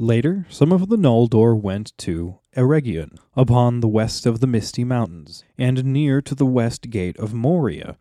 [0.00, 5.42] Later, some of the Noldor went to Eregion, upon the west of the Misty Mountains,
[5.58, 7.98] and near to the west gate of Moria.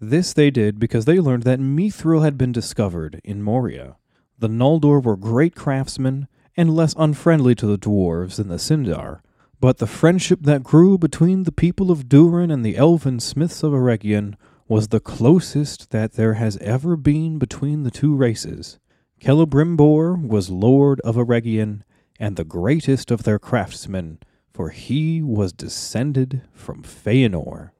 [0.00, 3.94] This they did because they learned that Mithril had been discovered in Moria.
[4.36, 9.20] The Noldor were great craftsmen and less unfriendly to the dwarves than the Sindar,
[9.60, 13.72] but the friendship that grew between the people of Durin and the elven smiths of
[13.72, 14.34] Eregion
[14.66, 18.80] was the closest that there has ever been between the two races.
[19.20, 21.82] Celebrimbor was lord of Eregion
[22.20, 24.18] and the greatest of their craftsmen,
[24.52, 27.70] for he was descended from Feanor.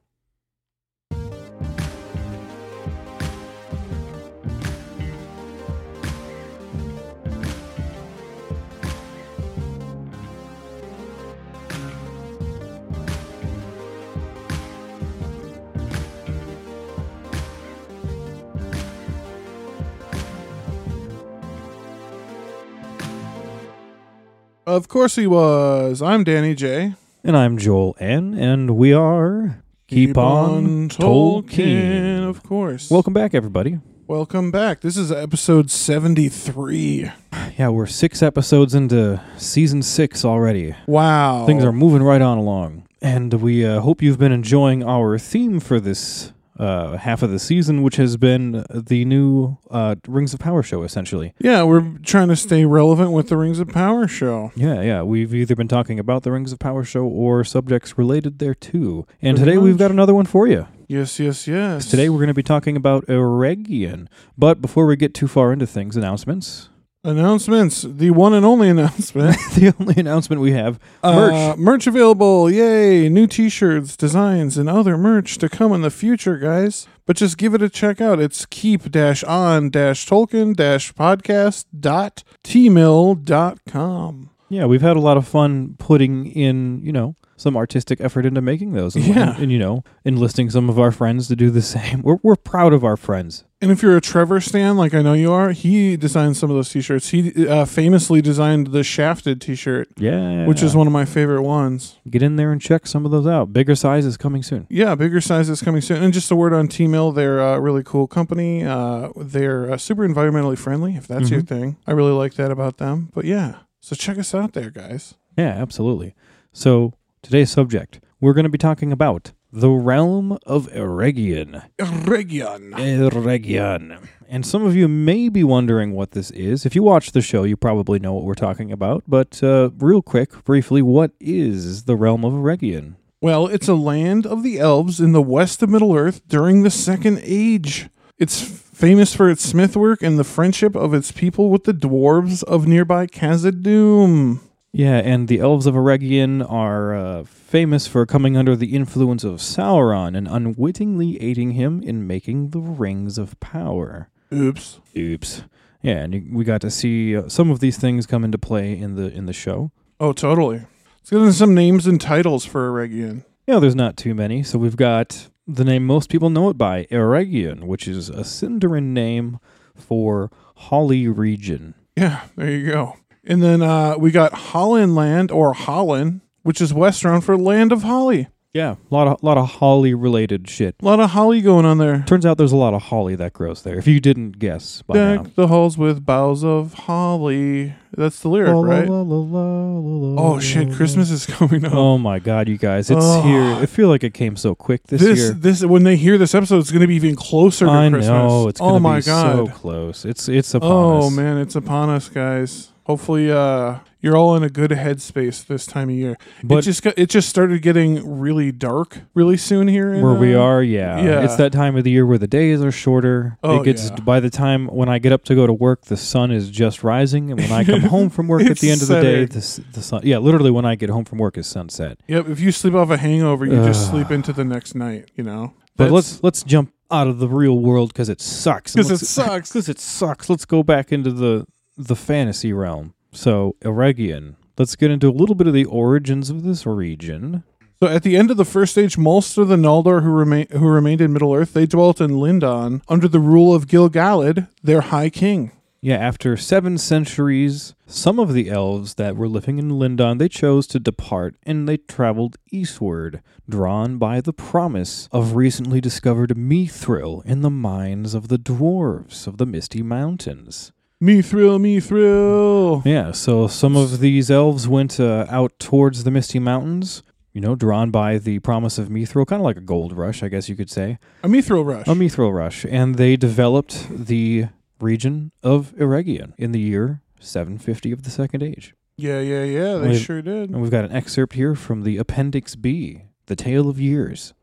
[24.67, 26.01] Of course he was.
[26.01, 26.95] I'm Danny J.
[27.23, 32.27] And I'm Joel N, and we are Keep, on, Tolkien.
[32.27, 32.91] Of course.
[32.91, 33.79] Welcome back, everybody.
[34.07, 34.81] Welcome back.
[34.81, 37.09] This is episode 73.
[37.57, 40.75] Yeah, we're six episodes into season six already.
[40.85, 41.45] Wow.
[41.45, 42.85] Things are moving right on along.
[43.01, 47.39] And we uh, hope you've been enjoying our theme for this uh, half of the
[47.39, 51.33] season, which has been the new uh, Rings of Power show, essentially.
[51.39, 54.51] Yeah, we're trying to stay relevant with the Rings of Power show.
[54.55, 55.03] Yeah, yeah.
[55.03, 59.07] We've either been talking about the Rings of Power show or subjects related thereto.
[59.21, 60.67] And Pretty today we've got another one for you.
[60.87, 61.89] Yes, yes, yes.
[61.89, 64.07] Today we're going to be talking about Eregion.
[64.37, 66.69] But before we get too far into things, announcements.
[67.07, 67.83] Announcements.
[67.83, 69.37] The one and only announcement.
[69.55, 71.33] the only announcement we have merch.
[71.33, 72.51] Uh, merch available.
[72.51, 73.07] Yay.
[73.07, 76.85] New t shirts, designs, and other merch to come in the future, guys.
[77.05, 78.19] But just give it a check out.
[78.19, 78.81] It's keep
[79.23, 79.69] on
[80.05, 80.53] Tolkien
[80.91, 84.29] podcast dot teemill dot com.
[84.49, 88.41] Yeah, we've had a lot of fun putting in, you know, some artistic effort into
[88.41, 88.95] making those.
[88.95, 89.35] And, Yeah.
[89.39, 92.01] and, you know, enlisting some of our friends to do the same.
[92.03, 93.43] We're, we're proud of our friends.
[93.61, 96.55] And if you're a Trevor stan, like I know you are, he designed some of
[96.55, 97.09] those t-shirts.
[97.09, 100.45] He uh, famously designed the Shafted t-shirt, Yeah.
[100.45, 101.97] which is one of my favorite ones.
[102.09, 103.53] Get in there and check some of those out.
[103.53, 104.67] Bigger sizes coming soon.
[104.69, 106.03] Yeah, bigger sizes coming soon.
[106.03, 108.63] And just a word on Teemill, they're a really cool company.
[108.63, 111.47] Uh, they're uh, super environmentally friendly, if that's your Mhm.
[111.47, 111.77] thing.
[111.87, 113.09] I really like that about them.
[113.13, 115.15] But yeah, so check us out there, guys.
[115.35, 116.13] Yeah, absolutely.
[116.53, 121.63] So, today's subject, we're going to be talking about the realm of Eregion.
[122.07, 122.71] Region.
[122.71, 124.07] Eregion.
[124.27, 126.65] And some of you may be wondering what this is.
[126.65, 129.03] If you watch the show, you probably know what we're talking about.
[129.07, 132.95] But uh, real quick, briefly, what is the realm of Eregion?
[133.21, 136.69] Well, it's a land of the elves in the west of Middle Earth during the
[136.69, 137.89] Second Age.
[138.19, 142.67] It's famous for its smithwork and the friendship of its people with the dwarves of
[142.67, 144.39] nearby Khazad-dûm.
[144.77, 149.39] Yeah, and the elves of Eregion are uh, famous for coming under the influence of
[149.39, 154.11] Sauron and unwittingly aiding him in making the Rings of Power.
[154.31, 154.79] Oops.
[154.95, 155.41] Oops.
[155.81, 158.93] Yeah, and we got to see uh, some of these things come into play in
[158.93, 159.71] the in the show.
[159.99, 160.57] Oh, totally.
[160.99, 163.25] Let's get into some names and titles for Eregion.
[163.47, 164.43] Yeah, there's not too many.
[164.43, 168.93] So we've got the name most people know it by, Eregion, which is a Sindarin
[168.93, 169.39] name
[169.73, 171.73] for Holly region.
[171.95, 172.97] Yeah, there you go.
[173.27, 177.83] And then uh, we got Holland Land or Hollin, which is Westron for Land of
[177.83, 178.27] Holly.
[178.53, 180.75] Yeah, a lot of lot of holly related shit.
[180.81, 182.03] A lot of holly going on there.
[182.07, 183.77] Turns out there's a lot of holly that grows there.
[183.77, 185.17] If you didn't guess by now.
[185.23, 187.75] Deck the halls with boughs of holly.
[187.95, 188.89] That's the lyric, La, la, right?
[188.89, 190.73] la, la, la, la, Oh shit.
[190.73, 191.73] Christmas is coming up.
[191.73, 193.21] Oh my god, you guys, it's Oh.
[193.21, 193.43] here.
[193.61, 195.31] I feel like it came so quick this, this year.
[195.33, 198.07] this when they hear this episode, it's going to be even closer to I Christmas.
[198.07, 199.35] know it's oh my be god.
[199.35, 200.03] so close.
[200.03, 201.11] It's it's upon oh us.
[201.11, 202.69] man, it's upon us, guys.
[202.87, 206.11] Hopefully, uh, you're all in a good headspace this time of year.
[206.11, 209.93] it But just got, it just started getting really dark really soon here.
[209.93, 210.97] In, where we uh, are, yeah.
[211.01, 211.25] yeah.
[211.25, 213.37] It's that time of the year where the days are shorter.
[213.43, 213.97] Oh, it gets yeah.
[213.97, 216.81] by the time when I get up to go to work, the sun is just
[216.81, 219.63] rising, and when I come home from work at the end of the day, the,
[219.73, 220.03] the sun.
[220.05, 221.99] Yeah, literally when I get home from work is sunset.
[222.07, 222.29] Yep.
[222.29, 225.11] If you sleep off a hangover, you just sleep into the next night.
[225.17, 225.55] You know.
[225.75, 228.73] But let's let's jump out of the real world because it sucks.
[228.73, 229.51] Because it sucks.
[229.57, 230.29] Because it sucks.
[230.29, 231.45] Let's go back into the
[231.77, 232.93] the fantasy realm.
[233.11, 234.35] So Eregion.
[234.57, 237.43] Let's get into a little bit of the origins of this region.
[237.79, 240.67] So at the end of the first age, most of the Noldor who remain who
[240.67, 245.11] remained in Middle Earth, they dwelt in Lindon under the rule of Gil-galad, their high
[245.11, 245.51] king.
[245.79, 250.65] Yeah, after seven centuries, some of the elves that were living in Lindon, they chose
[250.67, 257.41] to depart and they traveled eastward, drawn by the promise of recently discovered mithril in
[257.41, 260.71] the mines of the dwarves of the Misty Mountains.
[260.99, 262.81] Me thrill, me thrill.
[262.83, 267.03] Yeah, so some of these elves went uh, out towards the Misty Mountains,
[267.33, 270.27] you know, drawn by the promise of Mithril, kind of like a gold rush, I
[270.27, 270.97] guess you could say.
[271.21, 271.87] A me thrill rush.
[271.87, 272.65] A Mithril rush.
[272.65, 274.47] And they developed the
[274.79, 278.73] region of Eregion in the year 750 of the Second Age.
[278.97, 279.77] yeah, yeah, yeah.
[279.77, 280.01] They Wait.
[280.01, 280.49] sure did.
[280.49, 284.33] And we've got an excerpt here from the Appendix B, The Tale of Years.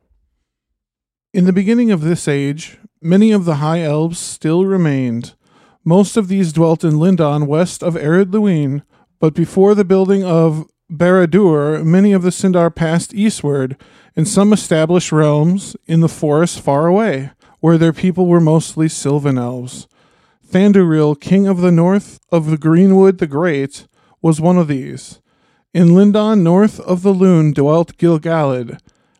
[1.33, 5.35] In the beginning of this age, many of the high elves still remained.
[5.86, 8.82] Most of these dwelt in Lindon, west of Ered Luin,
[9.20, 13.76] but before the building of Barad-dûr, many of the Sindar passed eastward,
[14.16, 19.36] and some established realms in the forests far away, where their people were mostly Sylvan
[19.36, 19.86] elves.
[20.46, 23.86] Thranduil, king of the north of the Greenwood the Great,
[24.22, 25.20] was one of these.
[25.75, 28.78] In Lindon, north of the Lune, dwelt Gilgalad,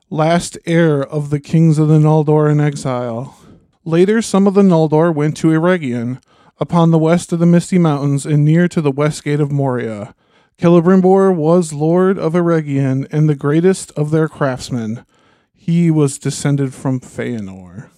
[0.09, 3.37] last heir of the kings of the Noldor in exile.
[3.85, 6.23] Later, some of the Noldor went to Eregion,
[6.59, 10.15] upon the west of the Misty Mountains and near to the west gate of Moria.
[10.59, 15.05] Celebrimbor was lord of Eregion and the greatest of their craftsmen.
[15.55, 17.91] He was descended from Feanor.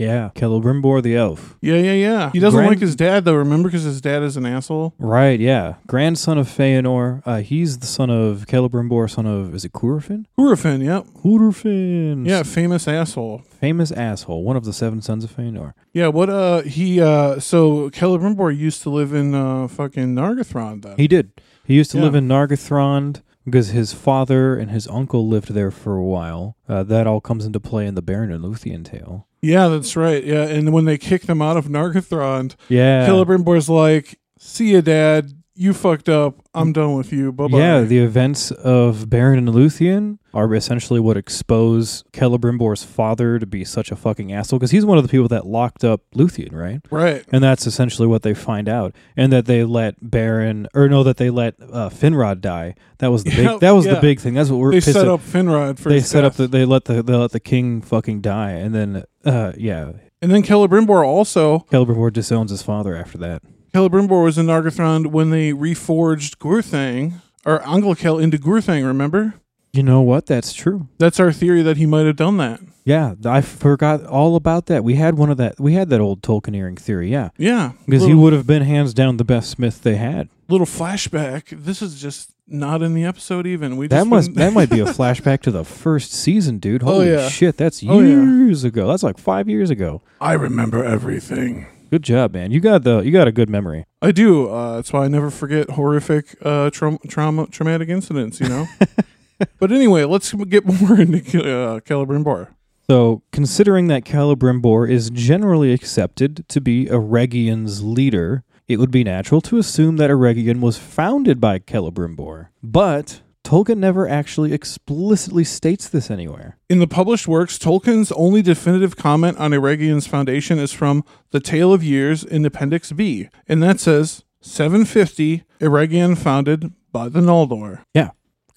[0.00, 1.56] Yeah, Celebrimbor the elf.
[1.60, 2.30] Yeah, yeah, yeah.
[2.32, 3.34] He doesn't Grand- like his dad though.
[3.34, 4.94] Remember, because his dad is an asshole.
[4.98, 5.74] Right, yeah.
[5.86, 7.22] Grandson of Feanor.
[7.26, 10.24] Uh, he's the son of Celebrimbor, son of, is it Curufin?
[10.38, 11.04] Hurrifin, yep.
[11.22, 12.26] Curufin.
[12.26, 13.42] Yeah, famous asshole.
[13.60, 15.74] Famous asshole, one of the seven sons of Feanor.
[15.92, 20.96] Yeah, what uh he uh so Celebrimbor used to live in uh fucking Nargothrond then.
[20.96, 21.32] He did.
[21.64, 22.04] He used to Yeah.
[22.04, 26.56] live in Nargothrond because his father and his uncle lived there for a while.
[26.68, 29.26] Uh, that all comes into play in the Beren and Luthien tale.
[29.42, 30.22] Yeah, that's right.
[30.22, 33.06] Yeah, and when they kick them out of Nargothrond, Yeah.
[33.08, 35.32] Celebrimbor's like, "See you, Dad.
[35.60, 36.36] You fucked up.
[36.54, 37.32] I'm done with you.
[37.32, 43.38] Bye bye." Yeah, the events of Beren and Luthien are essentially what expose Celebrimbor's father
[43.38, 46.00] to be such a fucking asshole because he's one of the people that locked up
[46.14, 46.80] Luthien, right?
[46.90, 47.26] right.
[47.30, 51.18] And that's essentially what they find out, and that they let Beren, or no, that
[51.18, 52.74] they let uh, Finrod die.
[52.96, 53.60] That was the Yeah, big.
[53.60, 53.96] That was yeah.
[53.96, 54.32] the big thing.
[54.32, 55.08] That's what we're They set at.
[55.08, 56.48] up Finrod for They set up the.
[56.48, 57.02] They let the.
[57.02, 59.92] They let the king fucking die, and then, uh, yeah,
[60.22, 61.66] and then Celebrimbor also.
[61.70, 63.42] Celebrimbor disowns his father after that.
[63.74, 67.14] Celebrimbor was in Nargothrond when they reforged Gurthang
[67.44, 68.84] or Anglachel into Gurthang.
[68.86, 69.34] Remember?
[69.72, 70.26] You know what?
[70.26, 70.88] That's true.
[70.98, 72.60] That's our theory that he might have done that.
[72.84, 74.82] Yeah, I forgot all about that.
[74.82, 75.60] We had one of that.
[75.60, 77.10] We had that old Tolkieneering theory.
[77.12, 80.28] Yeah, Yeah, because he would have been hands down the best smith they had.
[80.48, 81.50] little flashback.
[81.64, 83.46] This is just not in the episode.
[83.46, 86.82] Even we That must that might be a flashback to the first season, dude.
[86.82, 87.28] Oh, Holy yeah.
[87.28, 88.08] shit, that's Oh, yeah.
[88.08, 88.88] years ago.
[88.88, 90.02] That's like five years ago.
[90.20, 91.66] I remember everything.
[91.90, 92.52] Good job, man.
[92.52, 93.84] You got the you got a good memory.
[94.00, 94.48] I do.
[94.48, 98.40] Uh, that's why I never forget horrific uh, traum- trauma, traumatic incidents.
[98.40, 98.66] You know.
[99.58, 102.48] but anyway, let's get more into uh, Celebrimbor.
[102.88, 109.40] So, considering that Celebrimbor is generally accepted to be Eregion's leader, it would be natural
[109.42, 112.48] to assume that Eregion was founded by Celebrimbor.
[112.62, 116.58] But Tolkien never actually explicitly states this anywhere.
[116.68, 121.72] In the published works, Tolkien's only definitive comment on Eregion's foundation is from The Tale
[121.72, 127.82] of Years in Appendix B, and that says 750 Eregion founded by the Noldor.
[127.94, 128.10] Yeah.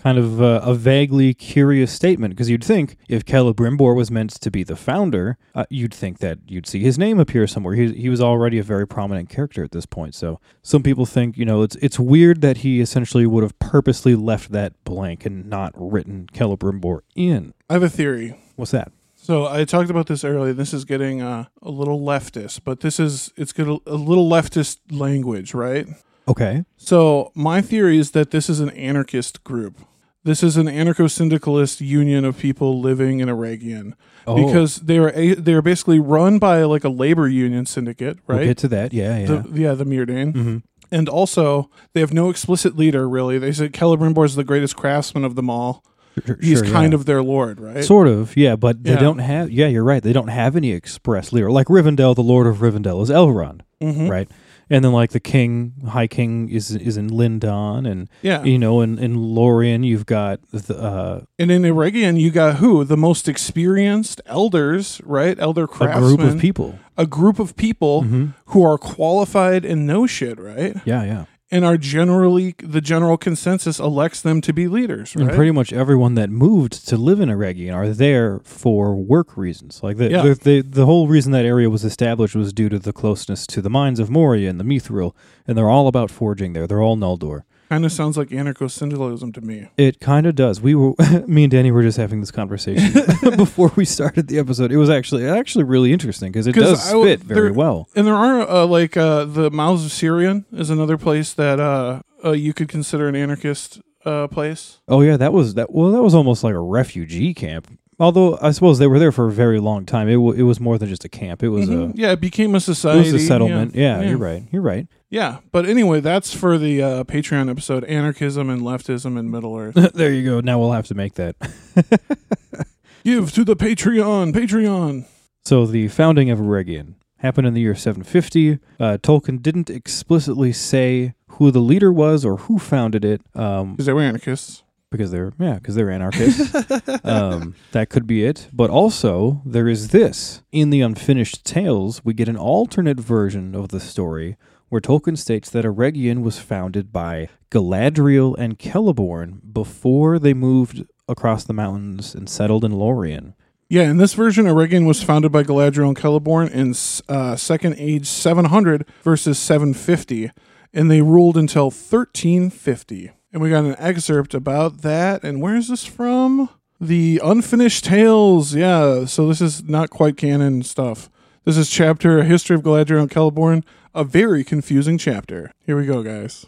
[0.03, 4.51] Kind of uh, a vaguely curious statement, because you'd think if Celebrimbor was meant to
[4.51, 7.73] be the founder, uh, you'd think that you'd see his name appear somewhere.
[7.73, 10.13] He, he was already a very prominent character at this point.
[10.13, 14.13] So some people think, you know, it's it's weird that he essentially would have purposely
[14.13, 17.53] left that blank and not written Celebrimbor in.
[17.69, 18.37] I have a theory.
[18.57, 18.91] What's that?
[19.15, 20.51] So I talked about this earlier.
[20.51, 24.79] This is getting uh, a little leftist, but this is it's good a little leftist
[24.91, 25.87] language, right?
[26.27, 26.65] Okay.
[26.75, 29.77] So my theory is that this is an anarchist group.
[30.25, 33.93] This is an anarcho-syndicalist union of people living in Eregion
[34.25, 38.19] Oh, because they are a, they are basically run by like a labor union syndicate,
[38.27, 38.45] we'll right?
[38.45, 38.93] get to that.
[38.93, 39.25] Yeah, yeah.
[39.25, 40.31] The, yeah, the Mirdane.
[40.33, 40.57] hmm
[40.91, 43.37] And also, they have no explicit leader, really.
[43.37, 45.83] They said Celebrimbor is the greatest craftsman of them all.
[46.25, 46.99] Sure, He's sure, kind yeah.
[46.99, 47.83] of their lord, right?
[47.83, 48.99] Sort of, yeah, but they Yeah.
[48.99, 49.49] don't have.
[49.51, 50.01] Yeah, you're right.
[50.03, 51.49] They don't have any express leader.
[51.51, 53.61] Like Rivendell, the Lord of Rivendell is Elrond.
[53.81, 54.09] Mhm.
[54.09, 54.29] right?
[54.69, 58.43] And then like the king, High King is is in Lindon, and Yeah.
[58.43, 62.83] you know, in in Lorien, you've got the uh, And in Eregion, you got who?
[62.83, 65.37] The most experienced elders, right?
[65.39, 65.67] Elder a
[65.99, 66.79] group of people.
[66.97, 68.33] A group of people Mhm.
[68.47, 70.75] who are qualified and know shit, right?
[70.85, 71.25] Yeah, yeah.
[71.53, 75.27] And are generally, the general consensus elects them to be leaders, right?
[75.27, 79.81] And pretty much everyone that moved to live in Eregion are there for work reasons.
[79.83, 80.23] Like the, Yeah.
[80.23, 83.61] the, the the whole reason that area was established was due to the closeness to
[83.61, 85.13] the mines of Moria and the Mithril,
[85.47, 86.65] and they're all about forging there.
[86.65, 87.43] They're all Noldor.
[87.73, 89.67] Kind of sounds like anarcho-syndicalism to me.
[89.77, 90.61] It kind of does.
[90.61, 90.93] We were,
[91.27, 92.93] me and Danny were just having this conversation
[93.35, 94.71] before we started the episode.
[94.71, 97.89] It was actually actually really interesting because it does I fit very well.
[97.95, 102.01] And there are uh, like uh, the Mouths of Sirion is another place that uh,
[102.23, 104.79] uh, you could consider an anarchist uh, place.
[104.87, 105.73] Oh yeah, that was that.
[105.73, 107.67] Well, that was almost like a refugee camp.
[107.99, 110.07] Although I suppose they were there for a very long time.
[110.09, 111.41] It w- it was more than just a camp.
[111.43, 111.93] It was Mhm.
[111.93, 113.11] a yeah, it became a it society.
[113.11, 113.75] was a settlement.
[113.75, 114.09] Yeah, yeah.
[114.09, 114.43] you're right.
[114.51, 114.87] You're right.
[115.13, 119.75] Yeah, but anyway, that's for the uh, Patreon episode: anarchism and leftism in Middle Earth.
[119.93, 120.39] there you go.
[120.39, 121.35] Now we'll have to make that.
[123.03, 125.05] Give to the Patreon, Patreon.
[125.45, 128.53] So the founding of Eregion happened in the year 750.
[128.79, 133.85] Uh, Tolkien didn't explicitly say who the leader was or who founded it, um, Because
[133.85, 134.63] they were anarchists.
[134.89, 136.55] because they're yeah, because they're anarchists.
[137.03, 138.47] um, that could be it.
[138.51, 142.03] But also there is this in the Unfinished Tales.
[142.03, 144.37] We get an alternate version of the story
[144.69, 151.43] where Tolkien states that Eregion was founded by Galadriel and Celeborn before they moved across
[151.43, 153.35] the mountains and settled in Lorien.
[153.69, 156.75] Yeah, in this version, Eregion was founded by Galadriel and Celeborn in
[157.15, 160.31] uh, Second Age 700 versus 750,
[160.73, 163.11] and they ruled until 1350.
[163.31, 165.23] And we got an excerpt about that.
[165.23, 166.49] And where is this from?
[166.79, 168.53] The Unfinished Tales.
[168.53, 171.09] Yeah, so this is not quite canon stuff.
[171.43, 173.63] This is chapter A History of Galadriel and Celeborn,
[173.95, 175.51] a very confusing chapter.
[175.65, 176.45] Here we go, guys.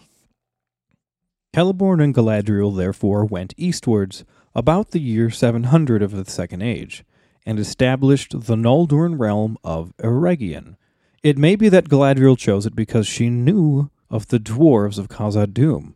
[1.55, 4.25] Celeborn and Galadriel therefore went eastwards
[4.55, 7.03] about the year 700 of the Second Age,
[7.45, 10.75] and established the Noldorin realm of Eregion.
[11.21, 15.93] It may be that Galadriel chose it because she knew of the dwarves of Khazad-dûm.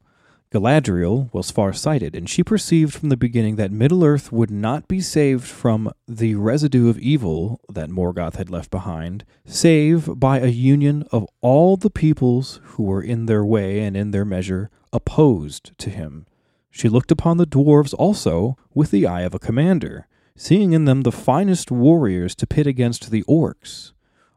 [0.51, 5.43] Galadriel was far-sighted, and she perceived from the beginning that Middle-earth would not be saved
[5.43, 11.27] from the residue of evil that Morgoth had left behind, save by a union of
[11.41, 16.25] all the peoples who were in their way and in their measure opposed to him.
[16.71, 21.01] She looked upon the dwarves also with the eye of a commander, seeing in them
[21.01, 23.91] the finest warriors to pit against the orcs.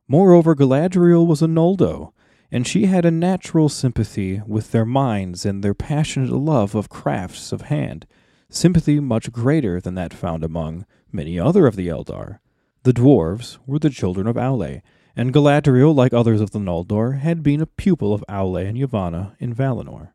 [0.06, 2.12] Moreover, Galadriel was a Noldo,
[2.52, 7.50] and she had a natural sympathy with their minds and their passionate love of crafts
[7.50, 8.06] of hand,
[8.50, 12.40] sympathy much greater than that found among many other of the Eldar.
[12.82, 14.82] The dwarves were the children of Aule,
[15.16, 19.34] and Galadriel, like others of the Noldor, had been a pupil of Aule and Yavanna
[19.38, 20.10] in Valinor.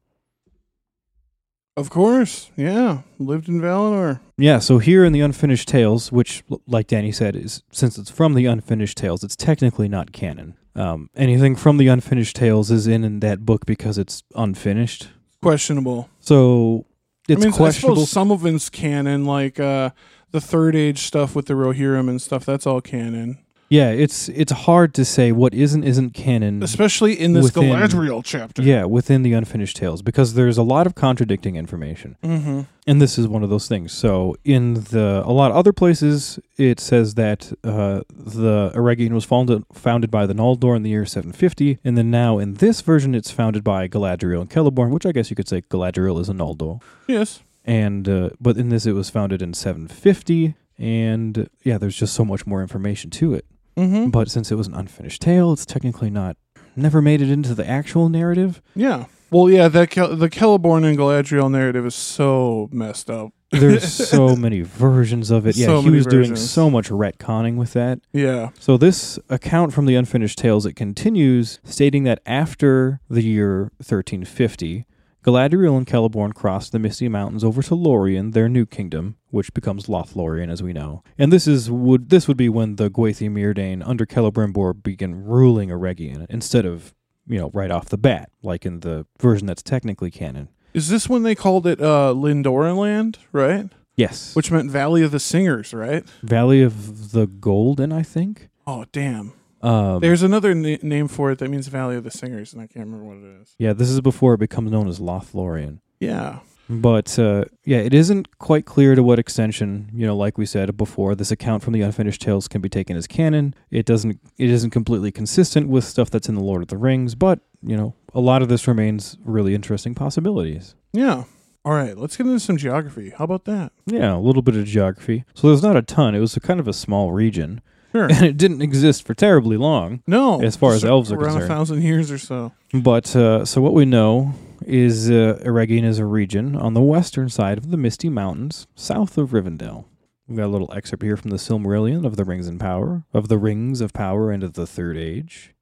[1.75, 4.20] Of course, yeah, lived in Valinor.
[4.38, 8.34] Yeah, so here in the Unfinished Tales, which, like Danny said, is since it's from
[8.34, 10.56] the Unfinished Tales, it's technically not canon.
[10.78, 15.10] Um, anything from the Unfinished Tales is in, in that book because it's unfinished.
[15.42, 16.08] Questionable.
[16.20, 16.86] So
[17.28, 17.96] it's I mean, I questionable.
[17.98, 19.90] suppose some of it's canon, like uh,
[20.32, 22.46] the Third Age stuff with the Rohirrim and stuff.
[22.46, 26.64] That's all canon, yeah, it's it's hard to say what isn't isn't canon.
[26.64, 28.62] especially in this Within- Galadriel chapter.
[28.62, 32.16] Yeah, within the Unfinished Tales because there's a lot of contradicting information.
[32.24, 32.62] Mm-hmm.
[32.88, 33.92] and this is one of those things.
[33.92, 39.26] So in the a lot of other places, it says that uh, the Eregion was
[39.26, 43.14] founded founded by the Noldor in the year 750, and then now in this version,
[43.16, 46.34] it's founded by Galadriel and Celeborn, which I guess you could say Galadriel is a
[46.34, 47.42] Noldor, Yes.
[47.66, 52.24] and uh, but in this it was founded in 750, and yeah, there's just so
[52.24, 53.46] much more information to it.
[53.78, 54.10] Mm-hmm.
[54.10, 56.36] But since it was an unfinished tale, it's technically not
[56.76, 58.62] never made it into the actual narrative.
[58.76, 59.06] Yeah.
[59.30, 59.68] Well, yeah.
[59.68, 63.32] That Kel- the Celeborn and Galadriel narrative is so messed up.
[63.52, 65.56] There's so many versions of it.
[65.56, 68.00] Yeah, So he was doing so much retconning with that.
[68.14, 68.50] Yeah.
[68.60, 74.86] So this account from the Unfinished Tales it continues stating that after the year 1350,
[75.28, 79.88] Galadriel and Celeborn crossed the Misty Mountains over to Lorien, their new kingdom, which becomes
[79.88, 81.04] Lothlorien as we know.
[81.18, 85.68] And this is would this would be when the Gwathi Myrdain under Celebrimbor begin ruling
[85.68, 86.96] Eregion instead of,
[87.28, 90.48] you know, right off the bat, like in the version that's technically canon.
[90.74, 93.70] Is this when they called it uh, Lindoran right?
[93.98, 94.34] Yes.
[94.34, 96.08] Which meant Valley of the Singers, right?
[96.24, 98.48] Valley of the Golden, I think.
[98.66, 99.34] Oh, damn.
[99.68, 102.68] Um, There's another na- name for it that means Valley of the Singers, and I
[102.68, 103.56] can't remember what it is.
[103.58, 105.80] yeah, this is before it becomes known as Lothlorien.
[106.00, 106.40] Yeah.
[106.70, 110.76] But uh, yeah, it isn't quite clear to what extension, you know, like we said
[110.76, 113.54] before, this account from the Unfinished Tales can be taken as canon.
[113.72, 114.20] It doesn't.
[114.38, 117.78] It isn't completely consistent with stuff that's in the Lord of the Rings, but you
[117.78, 120.76] know, a lot of this remains really interesting possibilities.
[120.92, 121.24] Yeah.
[121.64, 123.12] All right, let's get into some geography.
[123.18, 123.72] How about that?
[123.86, 125.24] Yeah, a little bit of geography.
[125.36, 126.16] So there's not a ton.
[126.16, 128.06] It was a kind of a small region, Sure.
[128.12, 130.03] and it didn't exist for terribly long.
[130.08, 130.41] No.
[130.41, 131.36] As far as elves are concerned.
[131.36, 131.51] around concerned.
[131.51, 132.51] a thousand years or so.
[132.74, 134.34] But uh, so what we know
[134.65, 139.17] is uh, Eregion is a region on the western side of the Misty Mountains, south
[139.17, 139.86] of Rivendell.
[140.27, 143.29] We've got a little excerpt here from the Silmarillion of the Rings and Power, of
[143.29, 145.53] the Rings of Power and of the Third Age.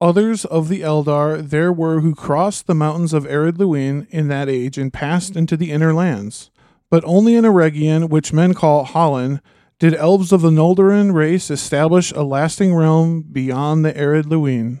[0.00, 4.48] Others of the Eldar there were who crossed the mountains of Ered Luin in that
[4.48, 6.50] age and passed into the inner lands.
[6.90, 9.40] But only in Eregion, which men call Hollin,
[9.84, 14.80] did elves of the Noldorin race establish a lasting realm beyond the Ered Luin.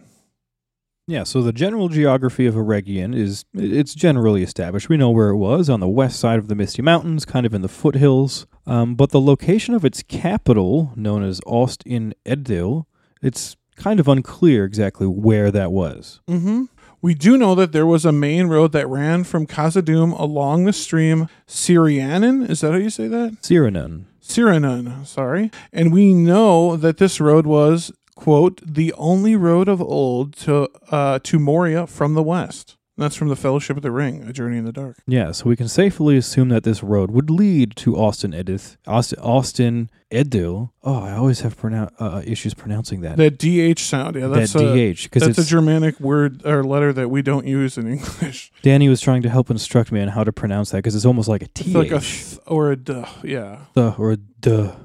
[1.06, 4.88] Yeah, so the general geography of Eregion is it's generally established.
[4.88, 7.52] We know where it was on the west side of the Misty Mountains, kind of
[7.52, 8.46] in the foothills.
[8.66, 12.86] Um, but the location of its capital, known as Ost in Eddil,
[13.20, 16.22] it's kind of unclear exactly where that was.
[16.26, 16.62] Mm-hmm.
[17.02, 20.72] We do know that there was a main road that ran from Khazad-dûm along the
[20.72, 22.48] stream Syrianan.
[22.48, 23.42] Is that how you say that?
[23.42, 24.06] Cyranan.
[24.26, 25.50] Sirannon, sorry.
[25.72, 31.18] And we know that this road was, quote, the only road of old to uh,
[31.24, 32.76] to Moria from the west.
[32.96, 34.98] That's from the Fellowship of the Ring, A Journey in the Dark.
[35.06, 39.90] Yeah, so we can safely assume that this road would lead to Ost-in-Edhil, Austin, Austin
[40.12, 40.70] Edil.
[40.84, 43.16] Oh, I always have pronoun- uh, issues pronouncing that.
[43.16, 46.92] That DH sound, yeah, that's that a, DH because that's a Germanic word or letter
[46.92, 48.52] that we don't use in English.
[48.62, 51.28] Danny was trying to help instruct me on how to pronounce that because it's almost
[51.28, 53.58] like a It's like a th or a duh, yeah.
[53.74, 54.76] the or a duh.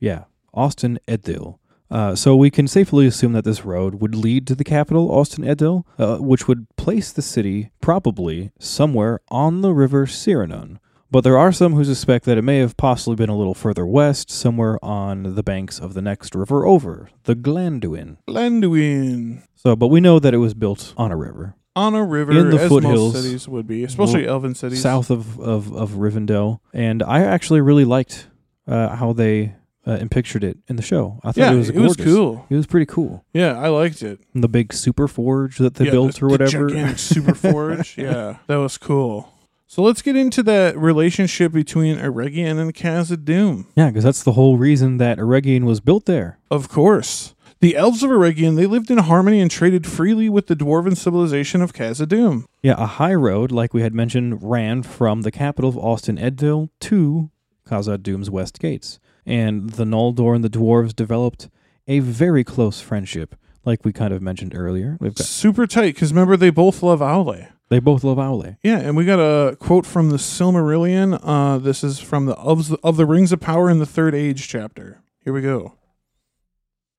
[0.00, 1.58] Yeah, Ost-in-Edhil.
[1.92, 5.84] Uh, so we can safely assume that this road would lead to the capital, Ost-in-Edhil,
[5.98, 10.78] uh, which would place the city probably somewhere on the river Sirannon.
[11.10, 13.84] But there are some who suspect that it may have possibly been a little further
[13.84, 18.16] west, somewhere on the banks of the next river over, the Glanduin.
[18.26, 19.42] Landuin.
[19.54, 22.48] So, but we know that it was built on a river, On a river, In
[22.48, 23.12] the as foothills.
[23.12, 24.80] most cities would be, especially elven cities.
[24.80, 26.60] south of, of, of Rivendell.
[26.72, 28.28] And I actually really liked
[28.66, 31.18] uh, how they uh, pictured it in the show.
[31.24, 32.46] I thought yeah, it was it was cool.
[32.50, 33.24] It was pretty cool.
[33.32, 34.20] Yeah, I liked it.
[34.34, 36.68] And the big super forge that they Yeah, built the- or the whatever.
[36.68, 37.96] gigantic super forge.
[37.98, 39.28] Yeah, that was cool.
[39.66, 43.66] So let's get into that relationship between Eregion and Khazad-dûm.
[43.74, 46.38] yeah, because that's the whole reason that Eregion was built there.
[46.50, 47.34] Of course.
[47.60, 51.62] The elves of Eregion, they lived in harmony and traded freely with the dwarven civilization
[51.62, 52.44] of Khazad-dûm.
[52.62, 57.30] Yeah, a high road, like we had mentioned, ran from the capital of Ost-in-Edhil to
[57.66, 58.98] Khazad-dûm's west gates.
[59.24, 61.48] And the Noldor and the dwarves developed
[61.86, 64.96] a very close friendship, like we kind of mentioned earlier.
[65.00, 67.48] We've got, Super tight, because remember, they both love Aule.
[67.68, 68.56] they both love Aule.
[68.62, 71.18] Yeah, and we got a quote from the Silmarillion.
[71.22, 74.14] Uh, this is from the of, the of the Rings of Power in the Third
[74.14, 75.02] Age chapter.
[75.24, 75.74] Here we go.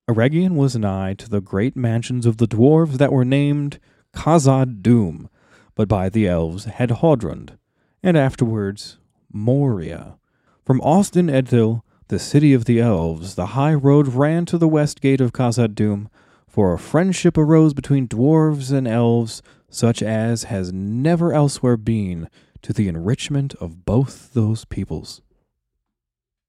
[0.10, 3.80] Eregion was nigh to the great mansions of the dwarves that were named
[4.14, 5.30] Khazad-dûm,
[5.76, 7.58] but by the elves Hadhodrond,
[8.02, 8.98] and afterwards
[9.32, 10.18] Moria.
[10.66, 11.82] From Ost-in-Edhil,
[12.14, 16.10] the city of the elves, the high road ran to the west gate of Khazad-dûm,
[16.48, 22.30] for a friendship arose between dwarves and elves such as has never elsewhere been
[22.62, 25.24] to the enrichment of both those peoples.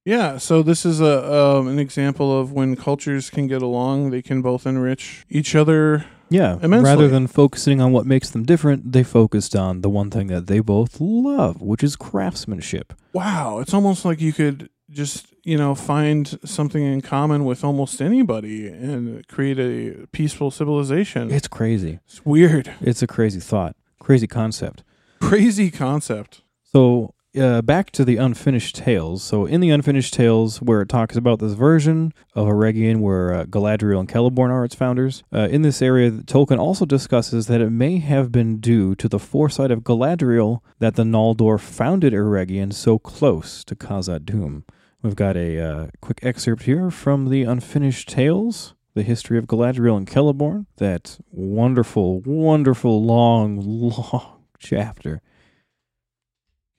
[0.05, 4.21] Yeah, so this is a um, an example of when cultures can get along, they
[4.21, 6.05] can both enrich each other.
[6.29, 6.91] Yeah, Immensely.
[6.91, 10.47] rather than focusing on what makes them different, they focused on the one thing that
[10.47, 12.93] they both love, which is craftsmanship.
[13.15, 18.01] Wow, it's almost like you could just you know find something in common with almost
[18.01, 21.31] anybody and create a peaceful civilization.
[21.31, 22.01] It's crazy.
[22.07, 24.83] It's weird, It's a crazy thought, crazy concept.
[25.21, 26.43] crazy concept.
[26.73, 29.23] So, uh, back to the unfinished tales.
[29.23, 33.45] So, in the unfinished tales, where it talks about this version of Eregion, where uh,
[33.45, 37.71] Galadriel and Celeborn are its founders, uh, in this area, Tolkien also discusses that it
[37.71, 42.99] may have been due to the foresight of Galadriel that the Noldor founded Eregion so
[42.99, 44.63] close to Khazad-dûm.
[45.03, 48.75] We've got a uh, quick excerpt here from the unfinished tales.
[48.95, 50.67] The history of Galadriel and Celeborn.
[50.77, 55.21] That wonderful, wonderful, long, long chapter.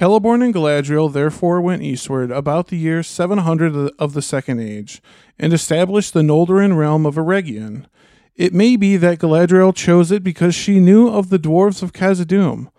[0.01, 5.01] Celeborn and Galadriel therefore went eastward about the year 700 of the Second Age,
[5.39, 7.85] and established the Noldorin realm of Eregion.
[8.35, 12.69] It may be that Galadriel chose it because she knew of the dwarves of Khazad-dûm.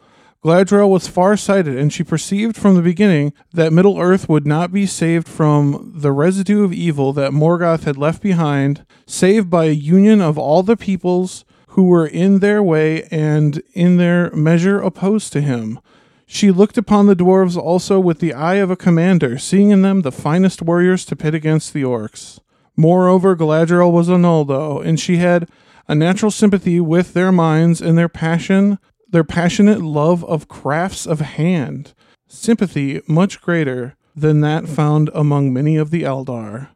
[0.44, 4.84] Galadriel was far-sighted, and she perceived from the beginning that Middle Earth would not be
[4.84, 10.20] saved from the residue of evil that Morgoth had left behind, save by a union
[10.20, 15.40] of all the peoples who were in their way and in their measure opposed to
[15.40, 15.80] him.
[16.26, 20.02] She looked upon the dwarves also with the eye of a commander, seeing in them
[20.02, 22.40] the finest warriors to pit against the orcs.
[22.76, 25.48] Moreover, Galadriel was a Noldo, and she had
[25.88, 31.20] a natural sympathy with their minds and their passion, their passionate love of crafts of
[31.20, 31.94] hand,
[32.26, 36.68] sympathy much greater than that found among many of the Eldar.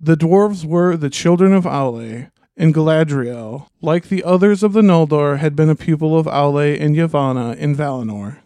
[0.00, 5.38] The dwarves were the children of Aule, and Galadriel, like the others of the Noldor,
[5.38, 8.38] had been a pupil of Aule and Yavanna in Valinor.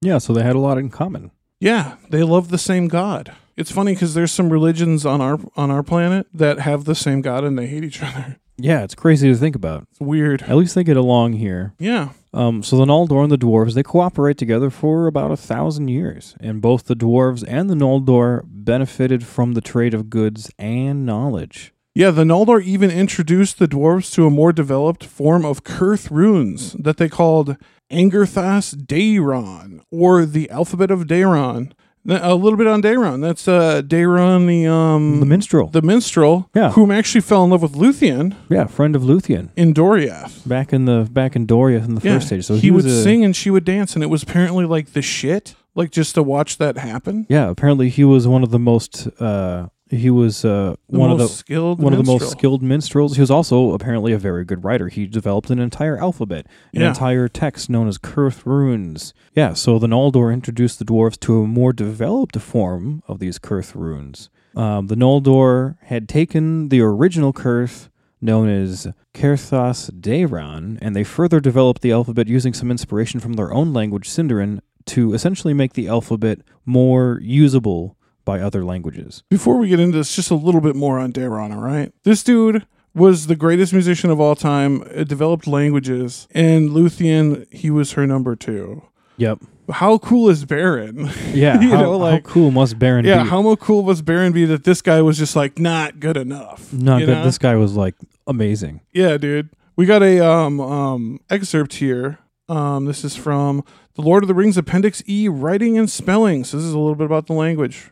[0.00, 1.30] Yeah, so they had a lot in common.
[1.60, 3.32] Yeah, they love the same god.
[3.56, 7.20] It's funny because there's some religions on our on our planet that have the same
[7.20, 8.38] god and they hate each other.
[8.56, 9.86] Yeah, it's crazy to think about.
[9.90, 10.42] It's weird.
[10.42, 11.74] At least they get along here.
[11.78, 12.10] Yeah.
[12.32, 16.36] Um, so the Noldor and the dwarves they cooperate together for about a thousand years,
[16.40, 21.72] and both the dwarves and the Noldor benefited from the trade of goods and knowledge.
[21.94, 26.72] Yeah, the Noldor even introduced the dwarves to a more developed form of Cirth runes
[26.74, 27.56] that they called
[27.90, 31.72] Angerthas Daeron, or the alphabet of Daeron.
[32.08, 33.20] A little bit on Daeron.
[33.20, 36.70] That's uh, Daeron, the um, The minstrel, the minstrel, Yeah.
[36.70, 40.48] whom actually fell in love with Luthien yeah, friend of Luthien, in Doriath.
[40.48, 42.46] back in the back in Doria in the Yeah, first stage.
[42.46, 44.94] So he, he, would a- sing and she would dance, and it was apparently like
[44.94, 45.54] the shit.
[45.74, 47.26] Like just to watch that happen.
[47.28, 49.06] Yeah, apparently he was one of the most.
[49.20, 53.16] Uh, he was uh, one of the skilled, one of the most skilled minstrels.
[53.16, 54.88] He was also apparently a very good writer.
[54.88, 56.88] He developed an entire alphabet, an Yeah.
[56.88, 59.12] entire text known as Cirth runes.
[59.34, 63.74] Yeah, so the Noldor introduced the dwarves to a more developed form of these Cirth
[63.74, 64.30] runes.
[64.56, 67.88] Um, the Noldor had taken the original Cirth,
[68.20, 73.52] known as Certhas Daeron, and they further developed the alphabet using some inspiration from their
[73.52, 79.22] own language, Sindarin, to essentially make the alphabet more usable by other languages.
[79.30, 81.92] Before we get into this, just a little bit more on Daeron, all right?
[82.04, 87.70] This dude was the greatest musician of all time, it developed languages, and Luthien, he
[87.70, 88.82] was her number two.
[89.16, 89.38] Yep.
[89.70, 91.12] How cool is Beren?
[91.34, 93.28] Yeah, You how, know, like- how cool must Beren yeah, be?
[93.28, 96.72] how cool was Beren be that this guy was just like not good enough?
[96.72, 97.08] Not good.
[97.08, 97.24] know?
[97.24, 97.94] This guy was like
[98.26, 98.80] amazing.
[98.92, 99.50] Yeah, dude.
[99.76, 102.18] We got a um um excerpt here.
[102.48, 103.62] Um, this is from
[103.94, 106.42] the Lord of the Rings Appendix E, writing and spelling.
[106.42, 107.90] So this is a little bit about the language.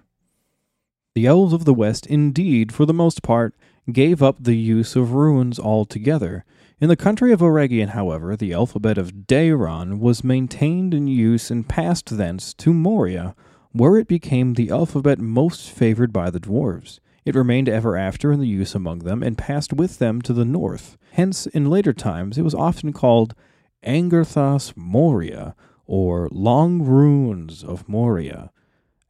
[1.19, 3.53] The elves of the West, indeed, for the most part,
[3.91, 6.45] gave up the use of runes altogether.
[6.81, 11.69] In the country of Eregion, however, the alphabet of Daeron was maintained in use and
[11.69, 13.35] passed thence to Moria,
[13.73, 17.01] where it became the alphabet most favored by the dwarves.
[17.25, 20.45] It remained ever after in the use among them and passed with them to the
[20.45, 20.97] north.
[21.15, 23.35] Hence, in later times, it was often called
[23.83, 28.53] Angerthas Moria, or Long Runes of Moria.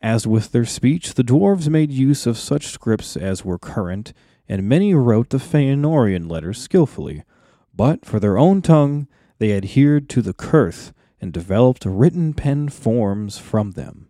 [0.00, 4.12] As with their speech, the dwarves made use of such scripts as were current,
[4.48, 7.24] and many wrote the Feanorian letters skillfully.
[7.74, 9.08] But for their own tongue,
[9.38, 14.08] they adhered to the Cirth and developed written pen forms from them.